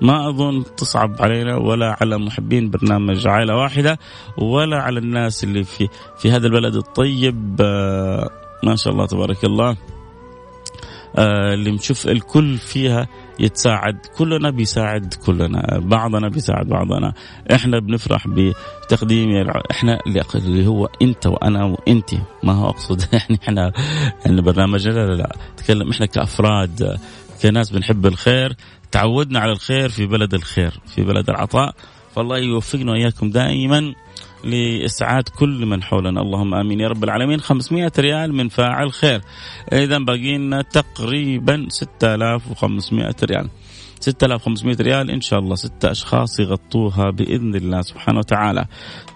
ما 0.00 0.28
أظن 0.28 0.64
تصعب 0.76 1.16
علينا 1.20 1.56
ولا 1.56 1.96
على 2.00 2.18
محبين 2.18 2.70
برنامج 2.70 3.26
عائلة 3.26 3.56
واحدة 3.56 3.98
ولا 4.38 4.82
على 4.82 4.98
الناس 4.98 5.44
اللي 5.44 5.64
في 5.64 5.88
في 6.18 6.30
هذا 6.30 6.46
البلد 6.46 6.74
الطيب. 6.76 7.56
آه 7.60 8.30
ما 8.64 8.76
شاء 8.76 8.92
الله 8.92 9.06
تبارك 9.06 9.44
الله. 9.44 9.76
آه 11.16 11.54
اللي 11.54 11.70
نشوف 11.70 12.08
الكل 12.08 12.58
فيها 12.58 13.08
يتساعد 13.40 14.06
كلنا 14.18 14.50
بيساعد 14.50 15.14
كلنا 15.26 15.78
بعضنا 15.78 16.28
بيساعد 16.28 16.66
بعضنا. 16.66 17.12
إحنا 17.54 17.78
بنفرح 17.78 18.28
بتقديم 18.28 19.48
إحنا 19.70 19.98
اللي 20.34 20.66
هو 20.66 20.88
أنت 21.02 21.26
وأنا 21.26 21.64
وانت 21.64 22.10
ما 22.42 22.52
هو 22.52 22.68
أقصد 22.68 23.02
يعني 23.12 23.38
إحنا 23.42 23.72
يعني 24.26 24.42
برنامجنا 24.42 25.06
لا 25.06 25.14
لا 25.14 25.36
اتكلم 25.54 25.90
إحنا 25.90 26.06
كأفراد. 26.06 26.98
كناس 27.42 27.70
بنحب 27.70 28.06
الخير. 28.06 28.56
تعودنا 28.92 29.40
على 29.40 29.52
الخير 29.52 29.88
في 29.88 30.06
بلد 30.06 30.34
الخير 30.34 30.80
في 30.86 31.02
بلد 31.02 31.30
العطاء. 31.30 31.74
فالله 32.16 32.38
يوفقنا 32.38 32.92
وإياكم 32.92 33.30
دائما 33.30 33.94
لإسعاد 34.44 35.28
كل 35.28 35.66
من 35.66 35.82
حولنا. 35.82 36.20
اللهم 36.20 36.54
آمين. 36.54 36.80
يا 36.80 36.88
رب 36.88 37.04
العالمين 37.04 37.40
500 37.40 37.92
ريال 37.98 38.34
من 38.34 38.48
فاعل 38.48 38.92
خير. 38.92 39.20
إذا 39.72 39.98
باقي 39.98 40.38
لنا 40.38 40.62
تقريبا 40.62 41.66
6500 41.68 43.16
ريال. 43.24 43.48
6500 44.00 44.76
ريال 44.80 45.10
إن 45.10 45.20
شاء 45.20 45.38
الله 45.38 45.54
ستة 45.54 45.90
أشخاص 45.90 46.40
يغطوها 46.40 47.10
بإذن 47.10 47.54
الله 47.54 47.80
سبحانه 47.82 48.18
وتعالى. 48.18 48.64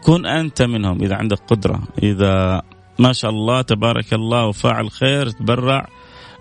كن 0.02 0.26
أنت 0.26 0.62
منهم 0.62 1.02
إذا 1.02 1.14
عندك 1.14 1.38
قدرة 1.38 1.82
إذا 2.02 2.62
ما 2.98 3.12
شاء 3.12 3.30
الله 3.30 3.62
تبارك 3.62 4.14
الله 4.14 4.46
وفاعل 4.46 4.90
خير 4.90 5.30
تبرع. 5.30 5.87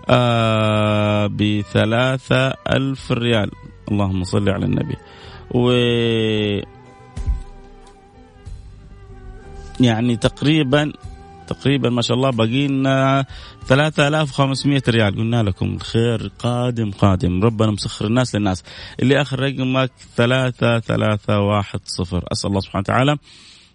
آه 0.08 1.26
بثلاثة 1.26 2.48
ألف 2.48 3.12
ريال. 3.12 3.50
اللهم 3.90 4.24
صل 4.24 4.48
على 4.48 4.66
النبي. 4.66 4.96
و 5.50 5.70
يعني 9.80 10.16
تقريبا 10.16 10.92
تقريبا 11.46 11.90
ما 11.90 12.02
شاء 12.02 12.16
الله 12.16 12.30
باقي 12.30 12.66
لنا 12.66 13.24
3500 13.66 14.82
ريال. 14.88 15.16
قلنا 15.16 15.42
لكم 15.42 15.74
الخير 15.74 16.32
قادم 16.38 16.90
قادم. 16.90 17.44
ربنا 17.44 17.70
مسخر 17.70 18.06
الناس 18.06 18.34
للناس. 18.34 18.64
اللي 19.02 19.20
آخر 19.20 19.40
رقمك 19.40 19.90
3310 20.16 22.22
أسأل 22.32 22.50
الله 22.50 22.60
سبحانه 22.60 22.80
وتعالى 22.80 23.16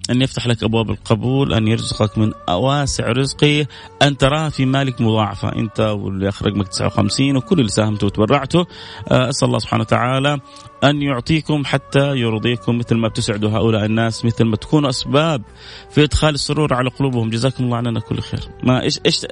أن 0.09 0.21
يفتح 0.21 0.47
لك 0.47 0.63
أبواب 0.63 0.89
القبول 0.89 1.53
أن 1.53 1.67
يرزقك 1.67 2.17
من 2.17 2.31
أواسع 2.49 3.11
رزقه. 3.11 3.65
أن 4.01 4.17
تراها 4.17 4.49
في 4.49 4.65
مالك 4.65 5.01
مضاعفة. 5.01 5.55
أنت 5.55 5.79
واللي 5.79 6.29
أخرج 6.29 6.51
رقمك 6.51 6.67
59 6.67 7.37
وكل 7.37 7.59
اللي 7.59 7.69
ساهمتوا 7.71 8.07
وتبرعتوا 8.07 8.65
آه، 9.07 9.29
أسأل 9.29 9.47
الله 9.47 9.59
سبحانه 9.59 9.81
وتعالى 9.81 10.39
أن 10.83 11.01
يعطيكم 11.01 11.65
حتى 11.65 12.17
يرضيكم 12.17 12.77
مثل 12.77 12.95
ما 12.95 13.07
بتسعدوا 13.07 13.49
هؤلاء 13.49 13.85
الناس 13.85 14.25
مثل 14.25 14.43
ما 14.43 14.55
تكونوا 14.55 14.89
أسباب 14.89 15.41
في 15.91 16.03
إدخال 16.03 16.33
السرور 16.33 16.73
على 16.73 16.89
قلوبهم. 16.89 17.29
جزاكم 17.29 17.63
الله 17.63 17.77
عننا 17.77 17.99
كل 17.99 18.19
خير. 18.19 18.39
ما 18.63 18.81
إيش 18.81 18.99
إيش 19.05 19.25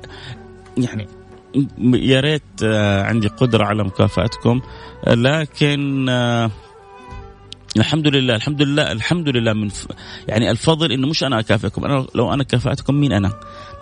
يعني 0.78 1.08
يا 1.94 2.20
ريت 2.20 2.44
آه، 2.64 3.04
عندي 3.04 3.28
قدرة 3.28 3.66
على 3.66 3.84
مكافأتكم. 3.84 4.62
لكن 5.08 6.10
آه، 6.10 6.52
الحمد 7.78 8.08
لله 8.08 8.36
الحمد 8.36 8.62
لله 8.62 8.92
الحمد 8.92 9.30
لله 9.30 9.54
من 9.54 9.70
ف... 9.70 9.88
يعني 10.28 10.52
الفضل 10.52 10.92
إنه 10.92 11.08
مش 11.08 11.24
أنا 11.24 11.40
أكافئكم 11.40 11.86
أنا 11.86 12.06
لو 12.16 12.34
أنا 12.34 12.44
كافأتكم 12.44 12.96
مين 12.96 13.12
أنا؟ 13.14 13.32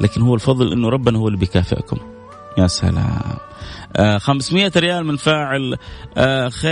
لكن 0.01 0.21
هو 0.21 0.35
الفضل 0.35 0.71
إنه 0.71 0.89
ربنا 0.89 1.17
هو 1.17 1.27
اللي 1.27 1.39
بيكافئكم. 1.39 1.97
يا 2.57 2.67
سلام. 2.67 3.37
آه 3.95 4.17
500 4.17 4.71
ريال 4.77 5.05
من 5.05 5.15
فاعل 5.15 5.77
آه 6.17 6.49
خير 6.49 6.71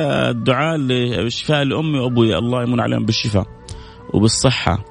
آه 0.00 0.30
الدعاء 0.30 0.76
للشفاء 0.76 1.62
لأمي 1.62 1.98
وأبوي. 1.98 2.38
الله 2.38 2.62
يمن 2.62 2.80
عليهم 2.80 3.04
بالشفاء 3.04 3.46
وبالصحة. 4.14 4.84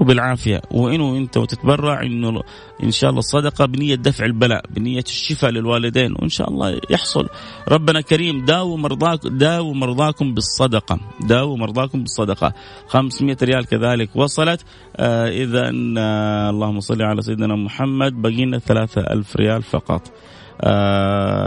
وبالعافية. 0.00 0.62
وإنه 0.70 1.16
أنت 1.16 1.36
وتتبرع 1.36 2.02
إنه 2.02 2.42
إن 2.82 2.90
شاء 2.90 3.10
الله 3.10 3.18
الصدقه 3.18 3.66
بنية 3.66 3.94
دفع 3.94 4.24
البلاء 4.24 4.64
بنية 4.70 5.04
الشفاء 5.06 5.50
للوالدين 5.50 6.12
وإن 6.12 6.28
شاء 6.28 6.50
الله 6.50 6.80
يحصل. 6.90 7.28
ربنا 7.68 8.00
كريم 8.00 8.44
داووا 8.44 8.76
مرضاكم 8.76 9.38
داووا 9.38 9.74
مرضاكم 9.74 10.34
بالصدقة. 10.34 10.98
داووا 11.20 11.56
مرضاكم 11.56 12.02
بالصدقة. 12.02 12.52
500 12.88 13.36
ريال 13.42 13.66
كذلك 13.66 14.16
وصلت. 14.16 14.64
آه 14.96 15.28
اذا 15.28 15.70
آه 15.98 16.50
اللهم 16.50 16.80
صل 16.80 17.02
على 17.02 17.22
سيدنا 17.22 17.56
محمد. 17.56 18.22
بقي 18.22 18.44
لنا 18.44 18.58
3000 18.58 19.36
ريال 19.36 19.62
فقط. 19.62 20.12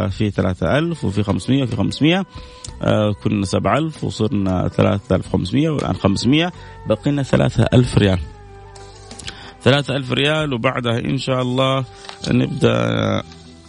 في 0.10 0.32
3000 0.36 1.06
وفي 1.06 1.24
500 1.24 1.64
وفي 1.64 1.76
500 1.76 2.26
آه 2.84 3.12
كنا 3.24 3.46
7000 3.46 4.04
وصرنا 4.04 4.68
3500 4.68 5.70
والآن 5.70 5.96
500 5.96 6.52
بقي 6.88 7.12
لنا 7.12 7.24
3000 7.24 7.98
ريال. 7.98 8.20
ثلاثة 9.62 9.96
ألف 9.96 10.12
ريال 10.12 10.54
وبعدها 10.54 11.00
إن 11.00 11.18
شاء 11.18 11.42
الله 11.42 11.86
نبدأ. 12.28 13.24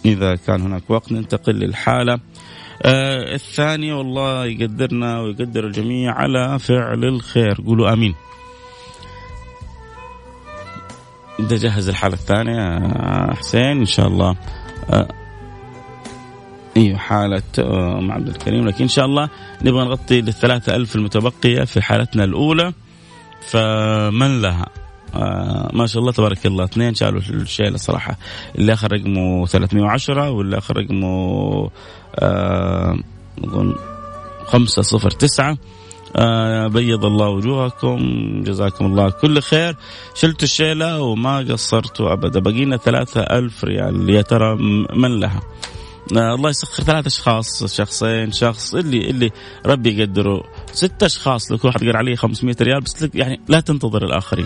إذا 0.05 0.35
كان 0.35 0.61
هناك 0.61 0.83
وقت 0.89 1.11
ننتقل 1.11 1.53
للحالة. 1.53 2.19
آه 2.83 3.35
الثانية 3.35 3.93
والله 3.93 4.45
يقدرنا 4.45 5.21
ويقدر 5.21 5.67
الجميع 5.67 6.13
على 6.13 6.59
فعل 6.59 7.05
الخير. 7.05 7.61
قولوا 7.65 7.93
آمين. 7.93 8.15
انت 11.39 11.53
جهز 11.53 11.89
الحالة 11.89 12.13
الثانية 12.13 12.79
حسين 13.33 13.77
إن 13.77 13.85
شاء 13.85 14.07
الله. 14.07 14.35
آه 14.89 15.07
أيوه 16.77 16.97
حالة 16.97 17.43
أم 17.59 18.11
عبد 18.11 18.27
الكريم. 18.27 18.67
لكن 18.67 18.83
إن 18.83 18.87
شاء 18.89 19.05
الله 19.05 19.29
نبغى 19.61 19.85
نغطي 19.85 20.21
للثلاثة 20.21 20.75
ألف 20.75 20.95
المتبقية 20.95 21.63
في 21.63 21.81
حالتنا 21.81 22.23
الأولى. 22.23 22.73
فمن 23.47 24.41
لها؟ 24.41 24.67
آه 25.15 25.69
ما 25.73 25.85
شاء 25.87 26.01
الله 26.01 26.11
تبارك 26.11 26.45
الله. 26.45 26.63
اثنين 26.63 26.93
شالوا 26.93 27.21
الشيلة 27.29 27.77
صراحة. 27.77 28.17
اللي 28.55 28.73
آخر 28.73 28.91
رقمه 28.91 29.45
310 29.45 30.29
واللي 30.29 30.57
آخر 30.57 30.77
رقمه 30.77 31.69
آه 32.19 32.99
اظن 33.43 33.75
509 34.45 35.57
آه 36.15 36.67
بيض 36.67 37.05
الله 37.05 37.29
وجوهكم. 37.29 37.99
جزاكم 38.43 38.85
الله 38.85 39.09
كل 39.09 39.41
خير. 39.41 39.75
شلتوا 40.15 40.43
الشيلة 40.43 41.01
وما 41.01 41.37
قصرتوا 41.37 42.13
أبدا. 42.13 42.39
بقينا 42.39 42.77
ثلاثة 42.77 43.21
ألف 43.21 43.63
ريال. 43.63 44.09
يا 44.09 44.21
ترى 44.21 44.55
من 44.95 45.19
لها؟ 45.19 45.39
آه 45.39 45.80
الله 46.11 46.49
يسخر 46.49 46.83
ثلاث 46.83 47.05
أشخاص 47.07 47.75
شخصين 47.75 48.31
شخص 48.31 48.73
اللي 48.73 49.09
اللي 49.09 49.31
ربي 49.65 49.99
يقدره. 49.99 50.43
ست 50.73 51.03
أشخاص 51.03 51.51
لو 51.51 51.57
كل 51.57 51.67
واحد 51.67 51.83
قال 51.83 51.97
عليه 51.97 52.15
500 52.15 52.55
ريال 52.61 52.81
بس 52.81 53.07
يعني 53.13 53.41
لا 53.47 53.59
تنتظر 53.59 54.05
الآخرين. 54.05 54.45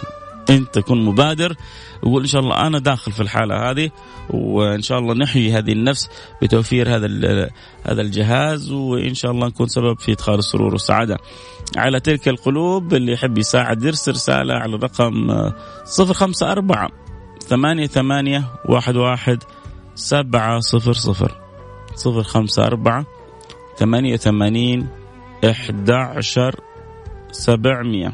أنت 0.50 0.76
تكون 0.76 1.06
مبادر 1.06 1.56
وقول 2.04 2.22
إن 2.22 2.28
شاء 2.28 2.42
الله 2.42 2.68
أنا 2.68 2.80
داخل 2.80 3.12
في 3.12 3.22
الحالة 3.22 3.72
هذه 3.72 3.90
وإن 4.30 4.82
شاء 4.82 5.00
الله 5.00 5.14
نحيي 5.14 5.58
هذه 5.58 5.72
النفس 5.72 6.10
بتوفير 6.42 6.96
هذا 6.96 7.08
هذا 7.84 8.02
الجهاز 8.02 8.72
وإن 8.72 9.14
شاء 9.14 9.32
الله 9.32 9.48
نكون 9.48 9.68
سبب 9.68 10.00
في 10.00 10.12
إدخال 10.12 10.40
السرور 10.40 10.74
والسعادة. 10.74 11.18
على 11.78 12.00
تلك 12.00 12.28
القلوب 12.28 12.94
اللي 12.94 13.12
يحب 13.12 13.38
يساعد 13.38 13.84
يرسل 13.84 14.12
رسالة 14.12 14.54
على 14.54 14.76
الرقم 14.76 15.32
054 16.00 16.90
ثمانية 17.48 17.88
ثمانية 17.88 18.44
واحد 18.66 18.96
واحد 18.96 19.44
سبعة 19.96 20.60
صفر 20.60 20.94
صفر. 20.94 21.45
صفر 21.96 22.24
خمسة 22.24 22.66
أربعة 22.66 23.06
ثمانية 23.78 24.16
ثمانين 24.16 24.88
إحدى 25.50 25.94
عشر 25.94 26.56
سبعمية. 27.32 28.14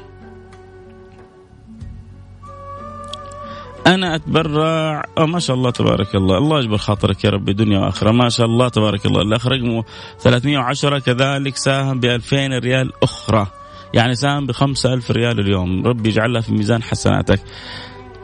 أنا 3.88 4.16
أتبرع. 4.16 5.06
أو 5.18 5.26
ما 5.28 5.40
شاء 5.40 5.56
الله 5.56 5.72
تبارك 5.72 6.16
الله. 6.16 6.38
الله 6.38 6.60
يجبر 6.60 6.78
خاطرك 6.78 7.24
يا 7.24 7.30
ربي 7.30 7.54
دنيا 7.54 7.80
وآخرة. 7.80 8.12
ما 8.12 8.30
شاء 8.30 8.46
الله 8.46 8.70
تبارك 8.70 9.06
الله. 9.06 9.22
الأخ 9.22 9.48
رقمه 9.48 9.84
310 10.20 11.00
كذلك 11.00 11.58
ساهم 11.58 12.00
ب 12.00 12.06
2000 12.06 12.60
ريال 12.60 12.92
أخرى. 13.04 13.48
يعني 13.94 14.16
ساهم 14.16 14.46
ب 14.46 14.52
5000 14.52 15.12
ريال 15.12 15.40
اليوم. 15.40 15.88
ربي 15.88 16.10
يجعلها 16.10 16.42
في 16.42 16.52
ميزان 16.54 16.84
حسناتك. 16.84 17.40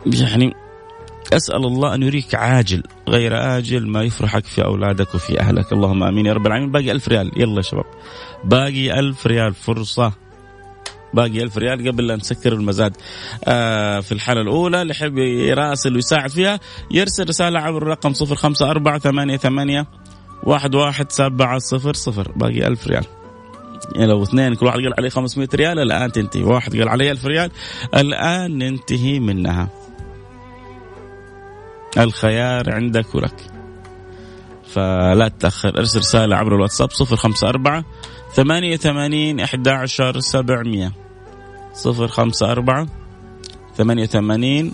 يعني 0.06 0.54
أسأل 1.34 1.66
الله 1.66 1.96
أن 1.96 2.04
يريك 2.04 2.36
عاجل 2.36 2.84
غير 3.10 3.58
آجل 3.58 3.88
ما 3.88 4.04
يفرحك 4.04 4.46
في 4.46 4.66
أولادك 4.66 5.16
وفي 5.16 5.40
أهلك. 5.40 5.74
اللهم 5.74 6.04
آمين 6.04 6.26
يا 6.26 6.34
رب 6.34 6.48
العالمين. 6.48 6.72
باقي 6.72 6.92
ألف 6.92 7.08
ريال. 7.08 7.32
يلا 7.38 7.56
يا 7.56 7.62
شباب. 7.62 7.86
باقي 8.44 9.00
ألف 9.00 9.28
ريال. 9.28 9.54
فرصة. 9.54 10.12
باقي 11.14 11.44
ألف 11.44 11.58
ريال 11.58 11.88
قبل 11.88 12.08
لا 12.08 12.16
نسكر 12.16 12.54
المزاد. 12.54 12.98
آه 13.46 14.00
في 14.00 14.12
الحالة 14.12 14.42
الأولى 14.42 14.82
اللي 14.82 14.92
يحب 14.92 15.18
يراسل 15.18 15.96
ويساعد 15.96 16.30
فيها 16.30 16.60
يرسل 16.92 17.30
رسالة 17.30 17.60
عبر 17.60 17.78
الرقم 17.78 18.14
صفر 18.14 18.36
خمسة 18.36 18.70
أربعة 18.70 19.00
ثمانية 19.00 19.38
ثمانية 19.38 19.88
واحد 20.44 20.76
واحد 20.76 21.12
سبعة 21.12 21.60
صفر 21.60 21.94
صفر. 21.94 22.32
باقي 22.36 22.68
ألف 22.68 22.88
ريال. 22.88 23.06
يعني 23.96 24.08
لو 24.08 24.24
اثنين 24.24 24.56
كل 24.56 24.66
واحد 24.66 24.80
قال 24.80 24.94
عليه 24.98 25.10
500 25.10 25.50
ريال 25.56 25.80
الآن 25.80 26.12
تنتهي. 26.12 26.44
واحد 26.44 26.78
قال 26.78 26.90
عليه 26.90 27.12
ألف 27.12 27.26
ريال 27.26 27.52
الآن 27.96 28.58
ننتهي 28.58 29.20
منها. 29.20 29.70
الخيار 31.98 32.74
عندك 32.74 33.16
ولك. 33.16 33.52
فلا 34.68 35.28
تتأخر. 35.28 35.78
ارسل 35.78 36.00
رسالة 36.00 36.36
عبر 36.36 36.56
الواتساب 36.56 36.92
صفر 36.92 37.16
خمسة 37.16 37.50
أربعة 37.50 37.86
ثمانية 38.34 38.78
ثمانين 38.78 39.40
إحدى 39.40 39.70
عشر 39.70 40.20
سبعمية. 40.20 40.92
صفر 41.74 42.08
خمسة 42.08 42.52
أربعة 42.52 42.88
ثمانية 43.76 44.06
ثمانين 44.06 44.74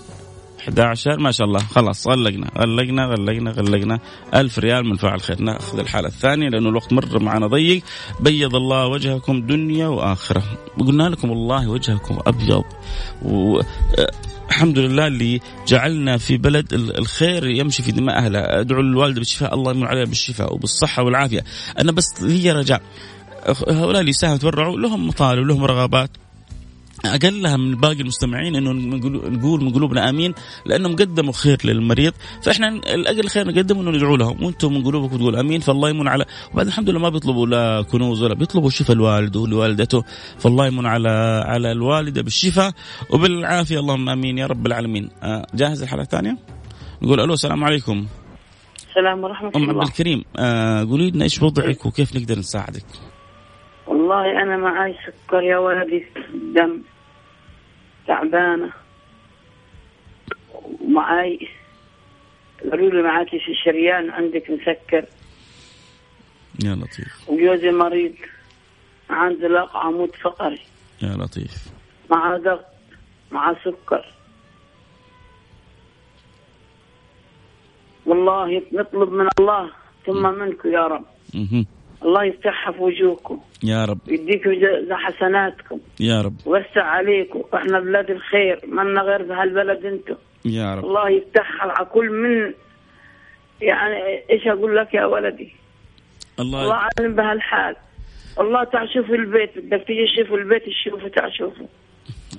11 0.60 1.20
ما 1.20 1.30
شاء 1.30 1.46
الله. 1.46 1.58
خلاص 1.58 2.06
غلقنا 2.08 2.50
غلقنا 2.58 3.06
غلقنا 3.06 3.50
غلقنا 3.50 3.98
ألف 4.34 4.58
ريال 4.58 4.86
من 4.86 4.96
فاعل 4.96 5.20
خير. 5.20 5.42
ناخذ 5.42 5.78
الحالة 5.78 6.08
الثانية 6.08 6.48
لأنه 6.48 6.68
الوقت 6.68 6.92
مر 6.92 7.18
معنا 7.22 7.46
ضيق. 7.46 7.82
بيض 8.20 8.54
الله 8.54 8.86
وجهكم 8.86 9.46
دنيا 9.46 9.88
وآخرة. 9.88 10.42
قلنا 10.80 11.08
لكم 11.08 11.30
والله 11.30 11.68
وجهكم 11.68 12.18
أبيض 12.26 12.64
و... 13.22 13.60
الحمد 14.48 14.78
لله 14.78 15.06
اللي 15.06 15.40
جعلنا 15.66 16.18
في 16.18 16.36
بلد 16.36 16.72
الخير 16.72 17.46
يمشي 17.46 17.82
في 17.82 17.92
دماء 17.92 18.18
أهله. 18.18 18.38
أدعو 18.38 18.80
الوالده 18.80 19.18
بالشفاء 19.18 19.54
الله 19.54 19.72
يمن 19.72 19.84
عليها 19.84 20.04
بالشفاء 20.04 20.54
وبالصحة 20.54 21.02
والعافية. 21.02 21.44
أنا 21.78 21.92
بس 21.92 22.22
لي 22.22 22.52
رجاء 22.52 22.82
هؤلاء 23.68 24.00
اللي 24.00 24.10
يساهموا 24.10 24.36
يتبرعوا 24.36 24.78
لهم 24.78 25.06
مطالب 25.08 25.46
لهم 25.46 25.64
رغبات. 25.64 26.10
أقلها 27.06 27.56
من 27.56 27.74
باقي 27.74 28.00
المستمعين 28.00 28.56
إنه 28.56 28.72
نقول 29.28 29.64
من 29.64 29.72
قلوبنا 29.72 30.08
آمين 30.08 30.34
لأنهم 30.66 30.96
قدموا 30.96 31.32
خير 31.32 31.58
للمريض. 31.64 32.12
فإحنا 32.42 32.68
الأقل 32.68 33.28
خير 33.28 33.46
نقدمه 33.46 33.80
إنه 33.80 33.90
ندعو 33.90 34.16
لهم. 34.16 34.44
وأنتم 34.44 34.74
من 34.74 34.84
قلوبكم 34.84 35.16
تقول 35.16 35.36
آمين 35.36 35.60
فالله 35.60 35.88
يمن 35.88 36.08
على 36.08 36.24
وبعد 36.52 36.66
الحمد 36.66 36.90
لله 36.90 37.00
ما 37.00 37.08
بيطلبوا 37.08 37.46
لا 37.46 37.82
كنوز 37.82 38.22
ولا 38.22 38.34
بيطلبوا 38.34 38.70
شفاء 38.70 38.96
الوالد 38.96 39.36
ولوالدته 39.36 40.04
فالله 40.38 40.66
يمن 40.66 40.86
على 40.86 41.42
على 41.46 41.72
الوالدة 41.72 42.22
بالشفاء 42.22 42.72
وبالعافية. 43.10 43.78
اللهم 43.78 44.08
آمين 44.08 44.38
يا 44.38 44.46
رب 44.46 44.66
العالمين. 44.66 45.10
آه، 45.22 45.46
جاهز 45.54 45.82
الحلقة 45.82 46.02
الثانية؟ 46.02 46.38
نقول 47.02 47.20
ألو 47.20 47.34
السلام 47.34 47.64
عليكم. 47.64 48.06
السلام 48.90 49.24
ورحمة 49.24 49.50
الله 49.56 49.70
أم 49.70 49.80
عبد 49.80 49.88
الكريم 49.88 50.24
آه 50.36 50.84
قولي 50.84 51.10
لنا 51.10 51.24
إيش 51.24 51.42
وضعك 51.42 51.86
وكيف 51.86 52.16
نقدر 52.16 52.38
نساعدك؟ 52.38 52.84
والله 53.86 54.42
أنا 54.42 54.56
معاي 54.56 54.94
سكر 55.06 55.42
يا 55.42 55.58
ولدي 55.58 56.04
دم. 56.56 56.82
تعبانة. 58.06 58.72
ومعاي 60.80 61.48
قالوا 62.70 62.90
لي 62.90 63.02
معاكي 63.02 63.38
في 63.38 63.54
شريان 63.64 64.10
عندك 64.10 64.50
مسكر. 64.50 65.04
يا 66.64 66.74
لطيف. 66.74 67.28
وجوزي 67.28 67.70
مريض. 67.70 68.14
عنده 69.10 69.48
لق 69.48 69.76
عمود 69.76 70.14
فقري. 70.22 70.60
يا 71.02 71.08
لطيف. 71.08 71.68
مع 72.10 72.36
ضغط 72.36 72.64
مع 73.30 73.54
سكر. 73.64 74.04
والله 78.06 78.62
نطلب 78.72 79.12
من 79.12 79.28
الله 79.38 79.70
ثم 80.06 80.38
منكم 80.38 80.68
يا 80.72 80.86
رب. 80.86 81.04
الله 82.02 82.24
يفتحها 82.24 82.72
في 82.72 82.80
وجوهكم. 82.82 83.40
يا 83.64 83.84
رب. 83.84 83.98
يديكم 84.08 84.50
حسناتكم. 84.92 85.78
يا 86.00 86.20
رب. 86.22 86.36
وسع 86.46 86.82
عليكم. 86.82 87.42
إحنا 87.54 87.80
بلاد 87.80 88.10
الخير. 88.10 88.60
منا 88.68 89.00
غير 89.02 89.22
بهالبلد 89.22 89.84
أنتم 89.86 90.16
يا 90.44 90.74
رب. 90.74 90.84
الله 90.84 91.08
يفتحها 91.10 91.72
على 91.72 91.86
كل 91.86 92.10
من 92.10 92.52
يعني 93.60 93.96
إيش 94.30 94.46
أقول 94.46 94.76
لك 94.76 94.94
يا 94.94 95.04
ولدي؟ 95.04 95.52
الله 96.40 96.62
الله 96.62 96.74
عالم 96.74 97.14
بهالحال. 97.16 97.76
الله 98.40 98.64
تعال 98.64 98.88
شوف 98.94 99.10
البيت. 99.10 99.58
بدك 99.58 99.84
تيجي 99.86 100.06
تشوف 100.16 100.34
البيت 100.34 100.62
تشوفه 100.66 101.08
تعال 101.08 101.32
شوفه 101.38 101.68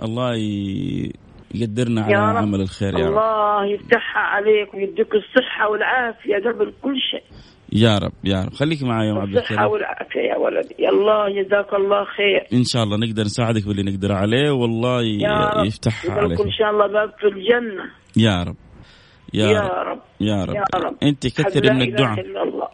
الله 0.03 0.35
ي- 0.35 1.11
يقدرنا 1.55 2.01
على 2.01 2.13
رب. 2.31 2.38
عمل 2.38 2.61
الخير 2.61 2.93
يا 2.99 3.05
رب. 3.05 3.11
الله 3.11 3.65
يفتحها 3.65 4.21
عليك 4.21 4.73
ويديك 4.73 5.15
الصحة 5.15 5.69
والعافية 5.69 6.35
قبل 6.35 6.73
كل 6.81 6.97
شيء. 7.11 7.23
يا 7.73 7.97
رب 7.97 8.12
يا 8.23 8.43
رب. 8.43 8.54
خليك 8.54 8.84
معي 8.84 9.08
يا 9.08 9.12
أم 9.12 9.17
عبد 9.17 9.38
الكريم. 9.38 9.62
والعافية 9.62 10.19
يا 10.19 10.38
ولدي. 10.38 10.89
الله 10.89 11.43
جزاك 11.43 11.73
الله 11.73 12.04
خير. 12.04 12.47
إن 12.54 12.63
شاء 12.63 12.84
الله 12.84 12.97
نقدر 12.97 13.23
نساعدك 13.23 13.67
باللي 13.67 13.84
نقدر 13.84 14.12
عليه 14.12 14.51
والله 14.51 15.01
يا 15.04 15.49
رب. 15.49 15.65
يفتحها 15.65 16.12
عليك 16.12 16.41
إن 16.41 16.51
شاء 16.51 16.69
الله 16.69 16.88
باب 16.88 17.13
في 17.19 17.28
الجنة. 17.28 17.84
يا 18.17 18.43
رب. 18.43 18.56
يا, 19.34 19.47
يا 19.47 19.60
رب. 19.60 19.88
رب. 19.88 19.99
يا 20.21 20.43
رب, 20.43 20.56
يا 20.56 20.63
رب. 20.75 20.95
أنت 21.04 21.25
لا 21.56 21.73
من 21.73 21.82
الدعاء. 21.82 22.19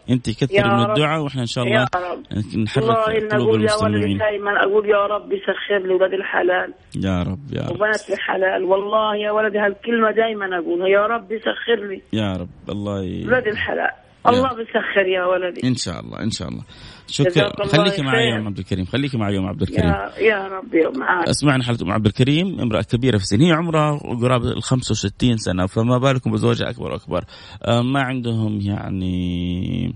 أنت 0.09 0.27
يا 0.27 0.33
كثري 0.33 0.69
من. 0.69 0.89
الدعاء 0.89 1.23
وإحنا 1.23 1.41
إن 1.41 1.45
شاء 1.45 1.67
يا 1.67 1.69
الله 1.69 2.11
رب. 2.11 2.23
نحرك 2.57 2.83
والله 2.83 3.27
قلوب 3.29 3.49
أقول 3.49 3.63
يا 3.63 3.75
ولدي 3.75 3.97
المستمعين 3.97 4.17
دائما 4.17 4.63
أقول 4.63 4.89
يا 4.89 5.05
رب 5.05 5.31
يسخر 5.31 5.87
لي 5.87 5.93
ولد 5.93 6.13
الحلال. 6.13 6.73
يا 6.95 7.23
رب 7.23 7.53
يا 7.53 7.61
رب. 7.61 7.71
وبنات 7.71 8.09
الحلال. 8.09 8.63
والله 8.63 9.15
يا 9.15 9.31
ولدي 9.31 9.57
هالكلمة 9.59 10.11
دائما 10.11 10.59
أقولها. 10.59 10.87
يا 10.87 11.05
رب 11.05 11.31
يسخر 11.31 11.87
لي. 11.89 12.01
يا 12.13 12.33
رب. 12.33 12.49
الله 12.69 13.03
ي... 13.03 13.25
ولد 13.27 13.47
الحلال. 13.47 13.91
الله 14.27 14.49
بيسخر 14.55 15.05
يا 15.07 15.25
ولدي. 15.25 15.67
إن 15.67 15.75
شاء 15.75 15.99
الله 15.99 16.19
إن 16.23 16.31
شاء 16.31 16.47
الله. 16.49 16.63
شكرا. 17.07 17.65
خليكي 17.67 18.01
معي 18.01 18.27
يا. 18.27 18.37
ام 18.39 18.47
عبد 18.47 18.57
الكريم 18.57 18.85
خليكي 18.85 19.17
معي 19.17 19.33
يا 19.33 19.39
ام 19.39 19.45
عبد 19.45 19.61
الكريم. 19.61 19.89
يا 19.89 20.11
يا 20.19 20.47
رب 20.47 20.73
يا 20.73 20.89
معاك 20.97 21.29
اسمعنا 21.29 21.63
حالة 21.63 21.77
أم 21.81 21.91
عبد 21.91 22.05
الكريم 22.05 22.59
امرأة 22.59 22.81
كبيرة 22.81 23.17
في 23.17 23.23
السن 23.23 23.41
هي 23.41 23.51
عمرها 23.51 23.97
قرابه 24.21 24.51
ال 24.51 24.63
65 24.63 25.37
سنة 25.37 25.65
فما 25.65 25.97
بالكم 25.97 26.31
بزوجها 26.31 26.69
أكبر 26.69 26.91
وأكبر. 26.91 27.25
آه، 27.63 27.81
ما 27.81 28.01
عندهم 28.01 28.59
يعني 28.61 29.95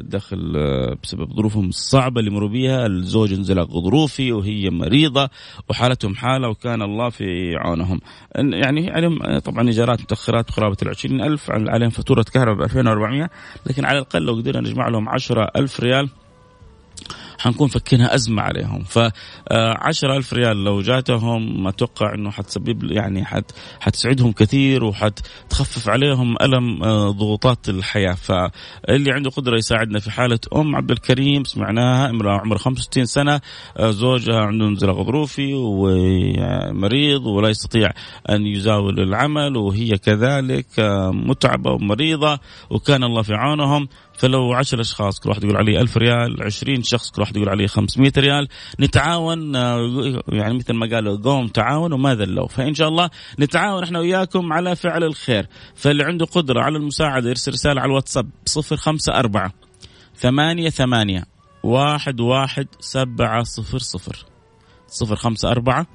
دخل 0.00 0.56
آه، 0.56 0.96
بسبب 1.02 1.32
ظروفهم 1.36 1.68
الصعبة 1.68 2.20
اللي 2.20 2.30
مروا 2.30 2.48
بيها 2.48 2.86
الزوج 2.86 3.32
انزلاق 3.32 3.70
غضروفي 3.70 4.32
وهي 4.32 4.70
مريضة 4.70 5.28
وحالتهم 5.70 6.14
حالة 6.14 6.48
وكان 6.48 6.82
الله 6.82 7.08
في 7.08 7.56
عونهم. 7.56 8.00
يعني 8.34 8.90
عليهم 8.90 9.22
آه، 9.22 9.38
طبعا 9.38 9.68
إيجارات 9.68 10.00
متأخرات 10.00 10.52
بقرابة 10.52 10.76
العشرين 10.82 11.20
ألف 11.20 11.50
عليهم 11.50 11.90
فاتورة 11.90 12.22
كهرباء 12.22 12.66
ب 12.66 12.70
2400 12.70 13.30
لكن 13.66 13.84
على 13.84 13.98
الأقل 13.98 14.22
لو 14.22 14.34
قدرنا 14.34 14.68
نجمع 14.68 14.88
لهم 14.88 15.08
10 15.08 15.50
ألف 15.56 15.80
ريال 15.80 16.08
حنكون 17.40 17.68
فكينا 17.68 18.14
أزمة 18.14 18.42
عليهم. 18.42 18.82
ف 18.84 18.98
عشرة 19.80 20.16
ألف 20.16 20.32
ريال 20.32 20.64
لو 20.64 20.80
جاتهم 20.80 21.66
أتوقع 21.66 22.14
أنه 22.14 22.30
حتسبب 22.30 22.84
يعني 22.84 23.24
حت 23.24 23.50
حتسعدهم 23.80 24.32
كثير 24.32 24.84
وحتخفف 24.84 25.88
عليهم 25.88 26.36
ألم 26.42 26.82
آه، 26.82 27.10
ضغوطات 27.10 27.68
الحياة. 27.68 28.12
فاللي 28.12 29.12
عنده 29.12 29.30
قدرة 29.30 29.56
يساعدنا 29.56 29.98
في 29.98 30.10
حالة 30.10 30.38
أم 30.56 30.76
عبد 30.76 30.90
الكريم 30.90 31.44
سمعناها 31.44 32.10
امرأة 32.10 32.38
عمرها 32.38 32.58
65 32.58 33.04
سنة 33.04 33.40
آه، 33.76 33.90
زوجها 33.90 34.40
عنده 34.40 34.66
انزلاق 34.66 34.96
غضروفي 34.96 35.54
ومريض 35.54 37.26
ولا 37.26 37.48
يستطيع 37.48 37.90
أن 38.30 38.46
يزاول 38.46 39.00
العمل 39.00 39.56
وهي 39.56 39.98
كذلك 39.98 40.66
آه، 40.78 41.10
متعبة 41.10 41.70
ومريضة 41.70 42.38
وكان 42.70 43.04
الله 43.04 43.22
في 43.22 43.34
عونهم. 43.34 43.88
فلو 44.20 44.52
عشر 44.52 44.80
أشخاص 44.80 45.20
كل 45.20 45.28
واحد 45.28 45.44
يقول 45.44 45.56
عليه 45.56 45.80
ألف 45.80 45.96
ريال 45.96 46.42
عشرين 46.42 46.82
شخص 46.82 47.10
كل 47.10 47.22
واحد 47.22 47.36
يقول 47.36 47.48
عليه 47.48 47.66
خمسمائة 47.66 48.12
ريال. 48.18 48.48
نتعاون 48.80 49.56
آه، 49.56 50.22
يعني 50.28 50.54
مثل 50.54 50.74
ما 50.74 50.86
قالوا 50.86 51.16
قوم 51.16 51.48
تعاون 51.48 51.92
وما 51.92 52.14
ذلوا 52.14 52.48
فإن 52.48 52.74
شاء 52.74 52.88
الله 52.88 53.10
نتعاون 53.38 53.82
إحنا 53.82 53.98
وياكم 53.98 54.52
على 54.52 54.76
فعل 54.76 55.04
الخير. 55.04 55.46
فاللي 55.74 56.04
عنده 56.04 56.26
قدرة 56.26 56.60
على 56.60 56.78
المساعدة 56.78 57.28
يرسل 57.28 57.52
رسالة 57.52 57.80
على 57.80 57.88
الواتساب 57.90 58.30
صفر 58.46 58.76
خمسة 58.76 59.18
أربعة 59.18 59.52
ثمانية 60.16 60.70
ثمانية 60.70 61.24
واحد 61.62 62.20
واحد 62.20 62.66
سبعة 62.80 63.42
صفر 63.42 63.78
صفر. 63.78 64.26
صفر 64.86 65.16
خمسة 65.16 65.50
أربعة 65.50 65.86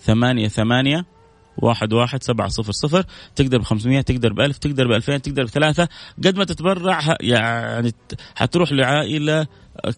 ثمانية 0.00 0.48
ثمانية 0.48 1.17
واحد 1.58 1.92
واحد 1.92 2.22
سبعة 2.22 2.48
صفر 2.48 2.72
صفر. 2.72 3.04
تقدر 3.36 3.58
بخمسمية 3.58 4.00
تقدر 4.00 4.32
بألف 4.32 4.58
تقدر 4.58 4.88
بألفين 4.88 5.22
تقدر 5.22 5.44
بثلاثة. 5.44 5.88
قد 6.24 6.36
ما 6.36 6.44
تتبرع 6.44 7.00
يعني 7.20 7.92
حتروح 8.34 8.72
لعائلة 8.72 9.46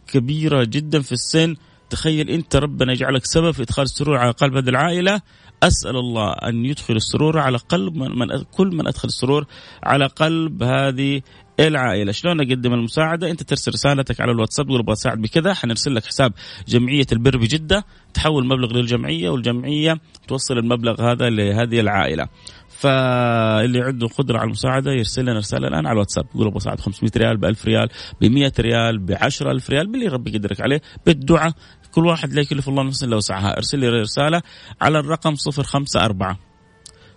كبيرة 0.07 0.65
جدا 0.65 1.01
في 1.03 1.13
السن. 1.13 1.57
تخيل 1.91 2.31
أنت 2.31 2.57
ربنا 2.57 2.93
يجعلك 2.93 3.25
سبب 3.25 3.51
في 3.51 3.63
إدخال 3.63 3.85
السرور 3.85 4.17
على 4.17 4.31
قلب 4.31 4.57
هذه 4.57 4.69
العائلة. 4.69 5.21
أسأل 5.63 5.97
الله 5.97 6.33
أن 6.33 6.65
يدخل 6.65 6.97
السرور 6.97 7.39
على 7.39 7.59
قلب 7.59 7.97
من, 7.97 8.19
من 8.19 8.43
كل 8.43 8.69
من 8.77 8.87
أدخل 8.87 9.09
السرور 9.09 9.47
على 9.83 10.07
قلب 10.07 10.63
هذه 10.63 11.21
العائلة. 11.69 12.13
شلون 12.13 12.41
أقدم 12.41 12.75
المساعدة؟ 12.75 13.31
أنت 13.31 13.43
ترسل 13.43 13.73
رسالتك 13.73 14.21
على 14.21 14.33
الواتساب 14.33 14.67
تقول 14.67 14.81
أبغى 14.81 14.93
أساعد 14.93 15.21
بكذا. 15.21 15.55
حنرسل 15.55 15.95
لك 15.95 16.05
حساب 16.05 16.33
جمعية 16.69 17.07
البر 17.13 17.37
بجدة. 17.37 17.85
تحول 18.15 18.47
مبلغ 18.47 18.73
للجمعية 18.73 19.31
والجمعية 19.31 20.01
توصل 20.29 20.59
المبلغ 20.59 21.11
هذا 21.13 21.31
لهذه 21.31 21.81
العائلة. 21.81 22.29
فاللي 22.69 23.81
عنده 23.81 24.07
قدرة 24.07 24.39
على 24.39 24.47
المساعدة 24.47 24.93
يرسل 24.93 25.23
لنا 25.23 25.39
رسالة 25.39 25.69
الآن 25.69 25.87
على 25.87 25.93
الواتساب. 25.93 26.25
يقول 26.35 26.47
أبغى 26.47 26.59
أساعد 26.59 26.81
500 26.81 27.13
ريال 27.17 27.37
ب 27.37 27.45
1000 27.45 27.65
ريال 27.65 27.89
ب 28.21 28.25
100 28.25 28.53
ريال 28.61 28.99
ب 28.99 29.13
10000 29.13 29.71
ريال 29.71 29.87
باللي 29.87 30.07
ربي 30.07 30.31
يقدرك 30.31 30.61
عليه 30.61 30.81
بالدعاء. 31.07 31.53
كل 31.93 32.07
واحد 32.07 32.33
لا 32.33 32.41
يكلف 32.41 32.69
الله 32.69 32.83
نفسا 32.83 33.07
إلا 33.07 33.17
وسعها. 33.17 33.57
ارسل 33.57 33.79
لي 33.79 33.89
رسالة 33.89 34.43
على 34.81 34.99
الرقم 34.99 35.35
054 35.35 36.37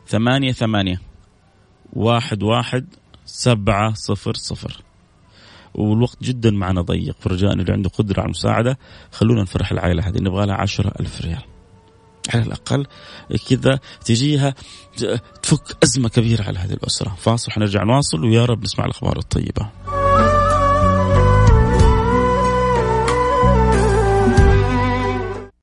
ثمانية 0.08 0.51
ثمانية 0.51 1.01
واحد 1.93 2.43
واحد 2.43 2.86
سبعة 3.34 3.93
صفر 3.93 4.34
صفر. 4.34 4.82
والوقت 5.74 6.24
جدا 6.24 6.52
معنا 6.52 6.82
ضيق 6.82 7.15
فرجاء 7.19 7.54
اللي 7.54 7.74
عنده 7.74 7.89
قدرة 7.89 8.19
على 8.19 8.26
المساعدة. 8.26 8.78
خلونا 9.12 9.41
نفرح 9.41 9.72
العائلة 9.72 10.08
هذه 10.08 10.17
نبغى 10.19 10.46
لها 10.46 10.56
عشرة 10.56 10.93
ألف 11.00 11.22
ريال. 11.22 11.41
على 12.34 12.43
الأقل 12.43 12.86
كذا 13.50 13.80
تجيها 14.06 14.56
تفك 15.43 15.78
أزمة 15.84 16.10
كبيرة 16.10 16.43
على 16.43 16.60
هذه 16.60 16.74
الأسرة. 16.74 17.15
فاصل 17.19 17.52
حنرجع 17.52 17.84
نواصل 17.84 18.24
ويا 18.26 18.46
رب 18.46 18.63
نسمع 18.63 18.86
الأخبار 18.86 19.17
الطيبة. 19.17 19.69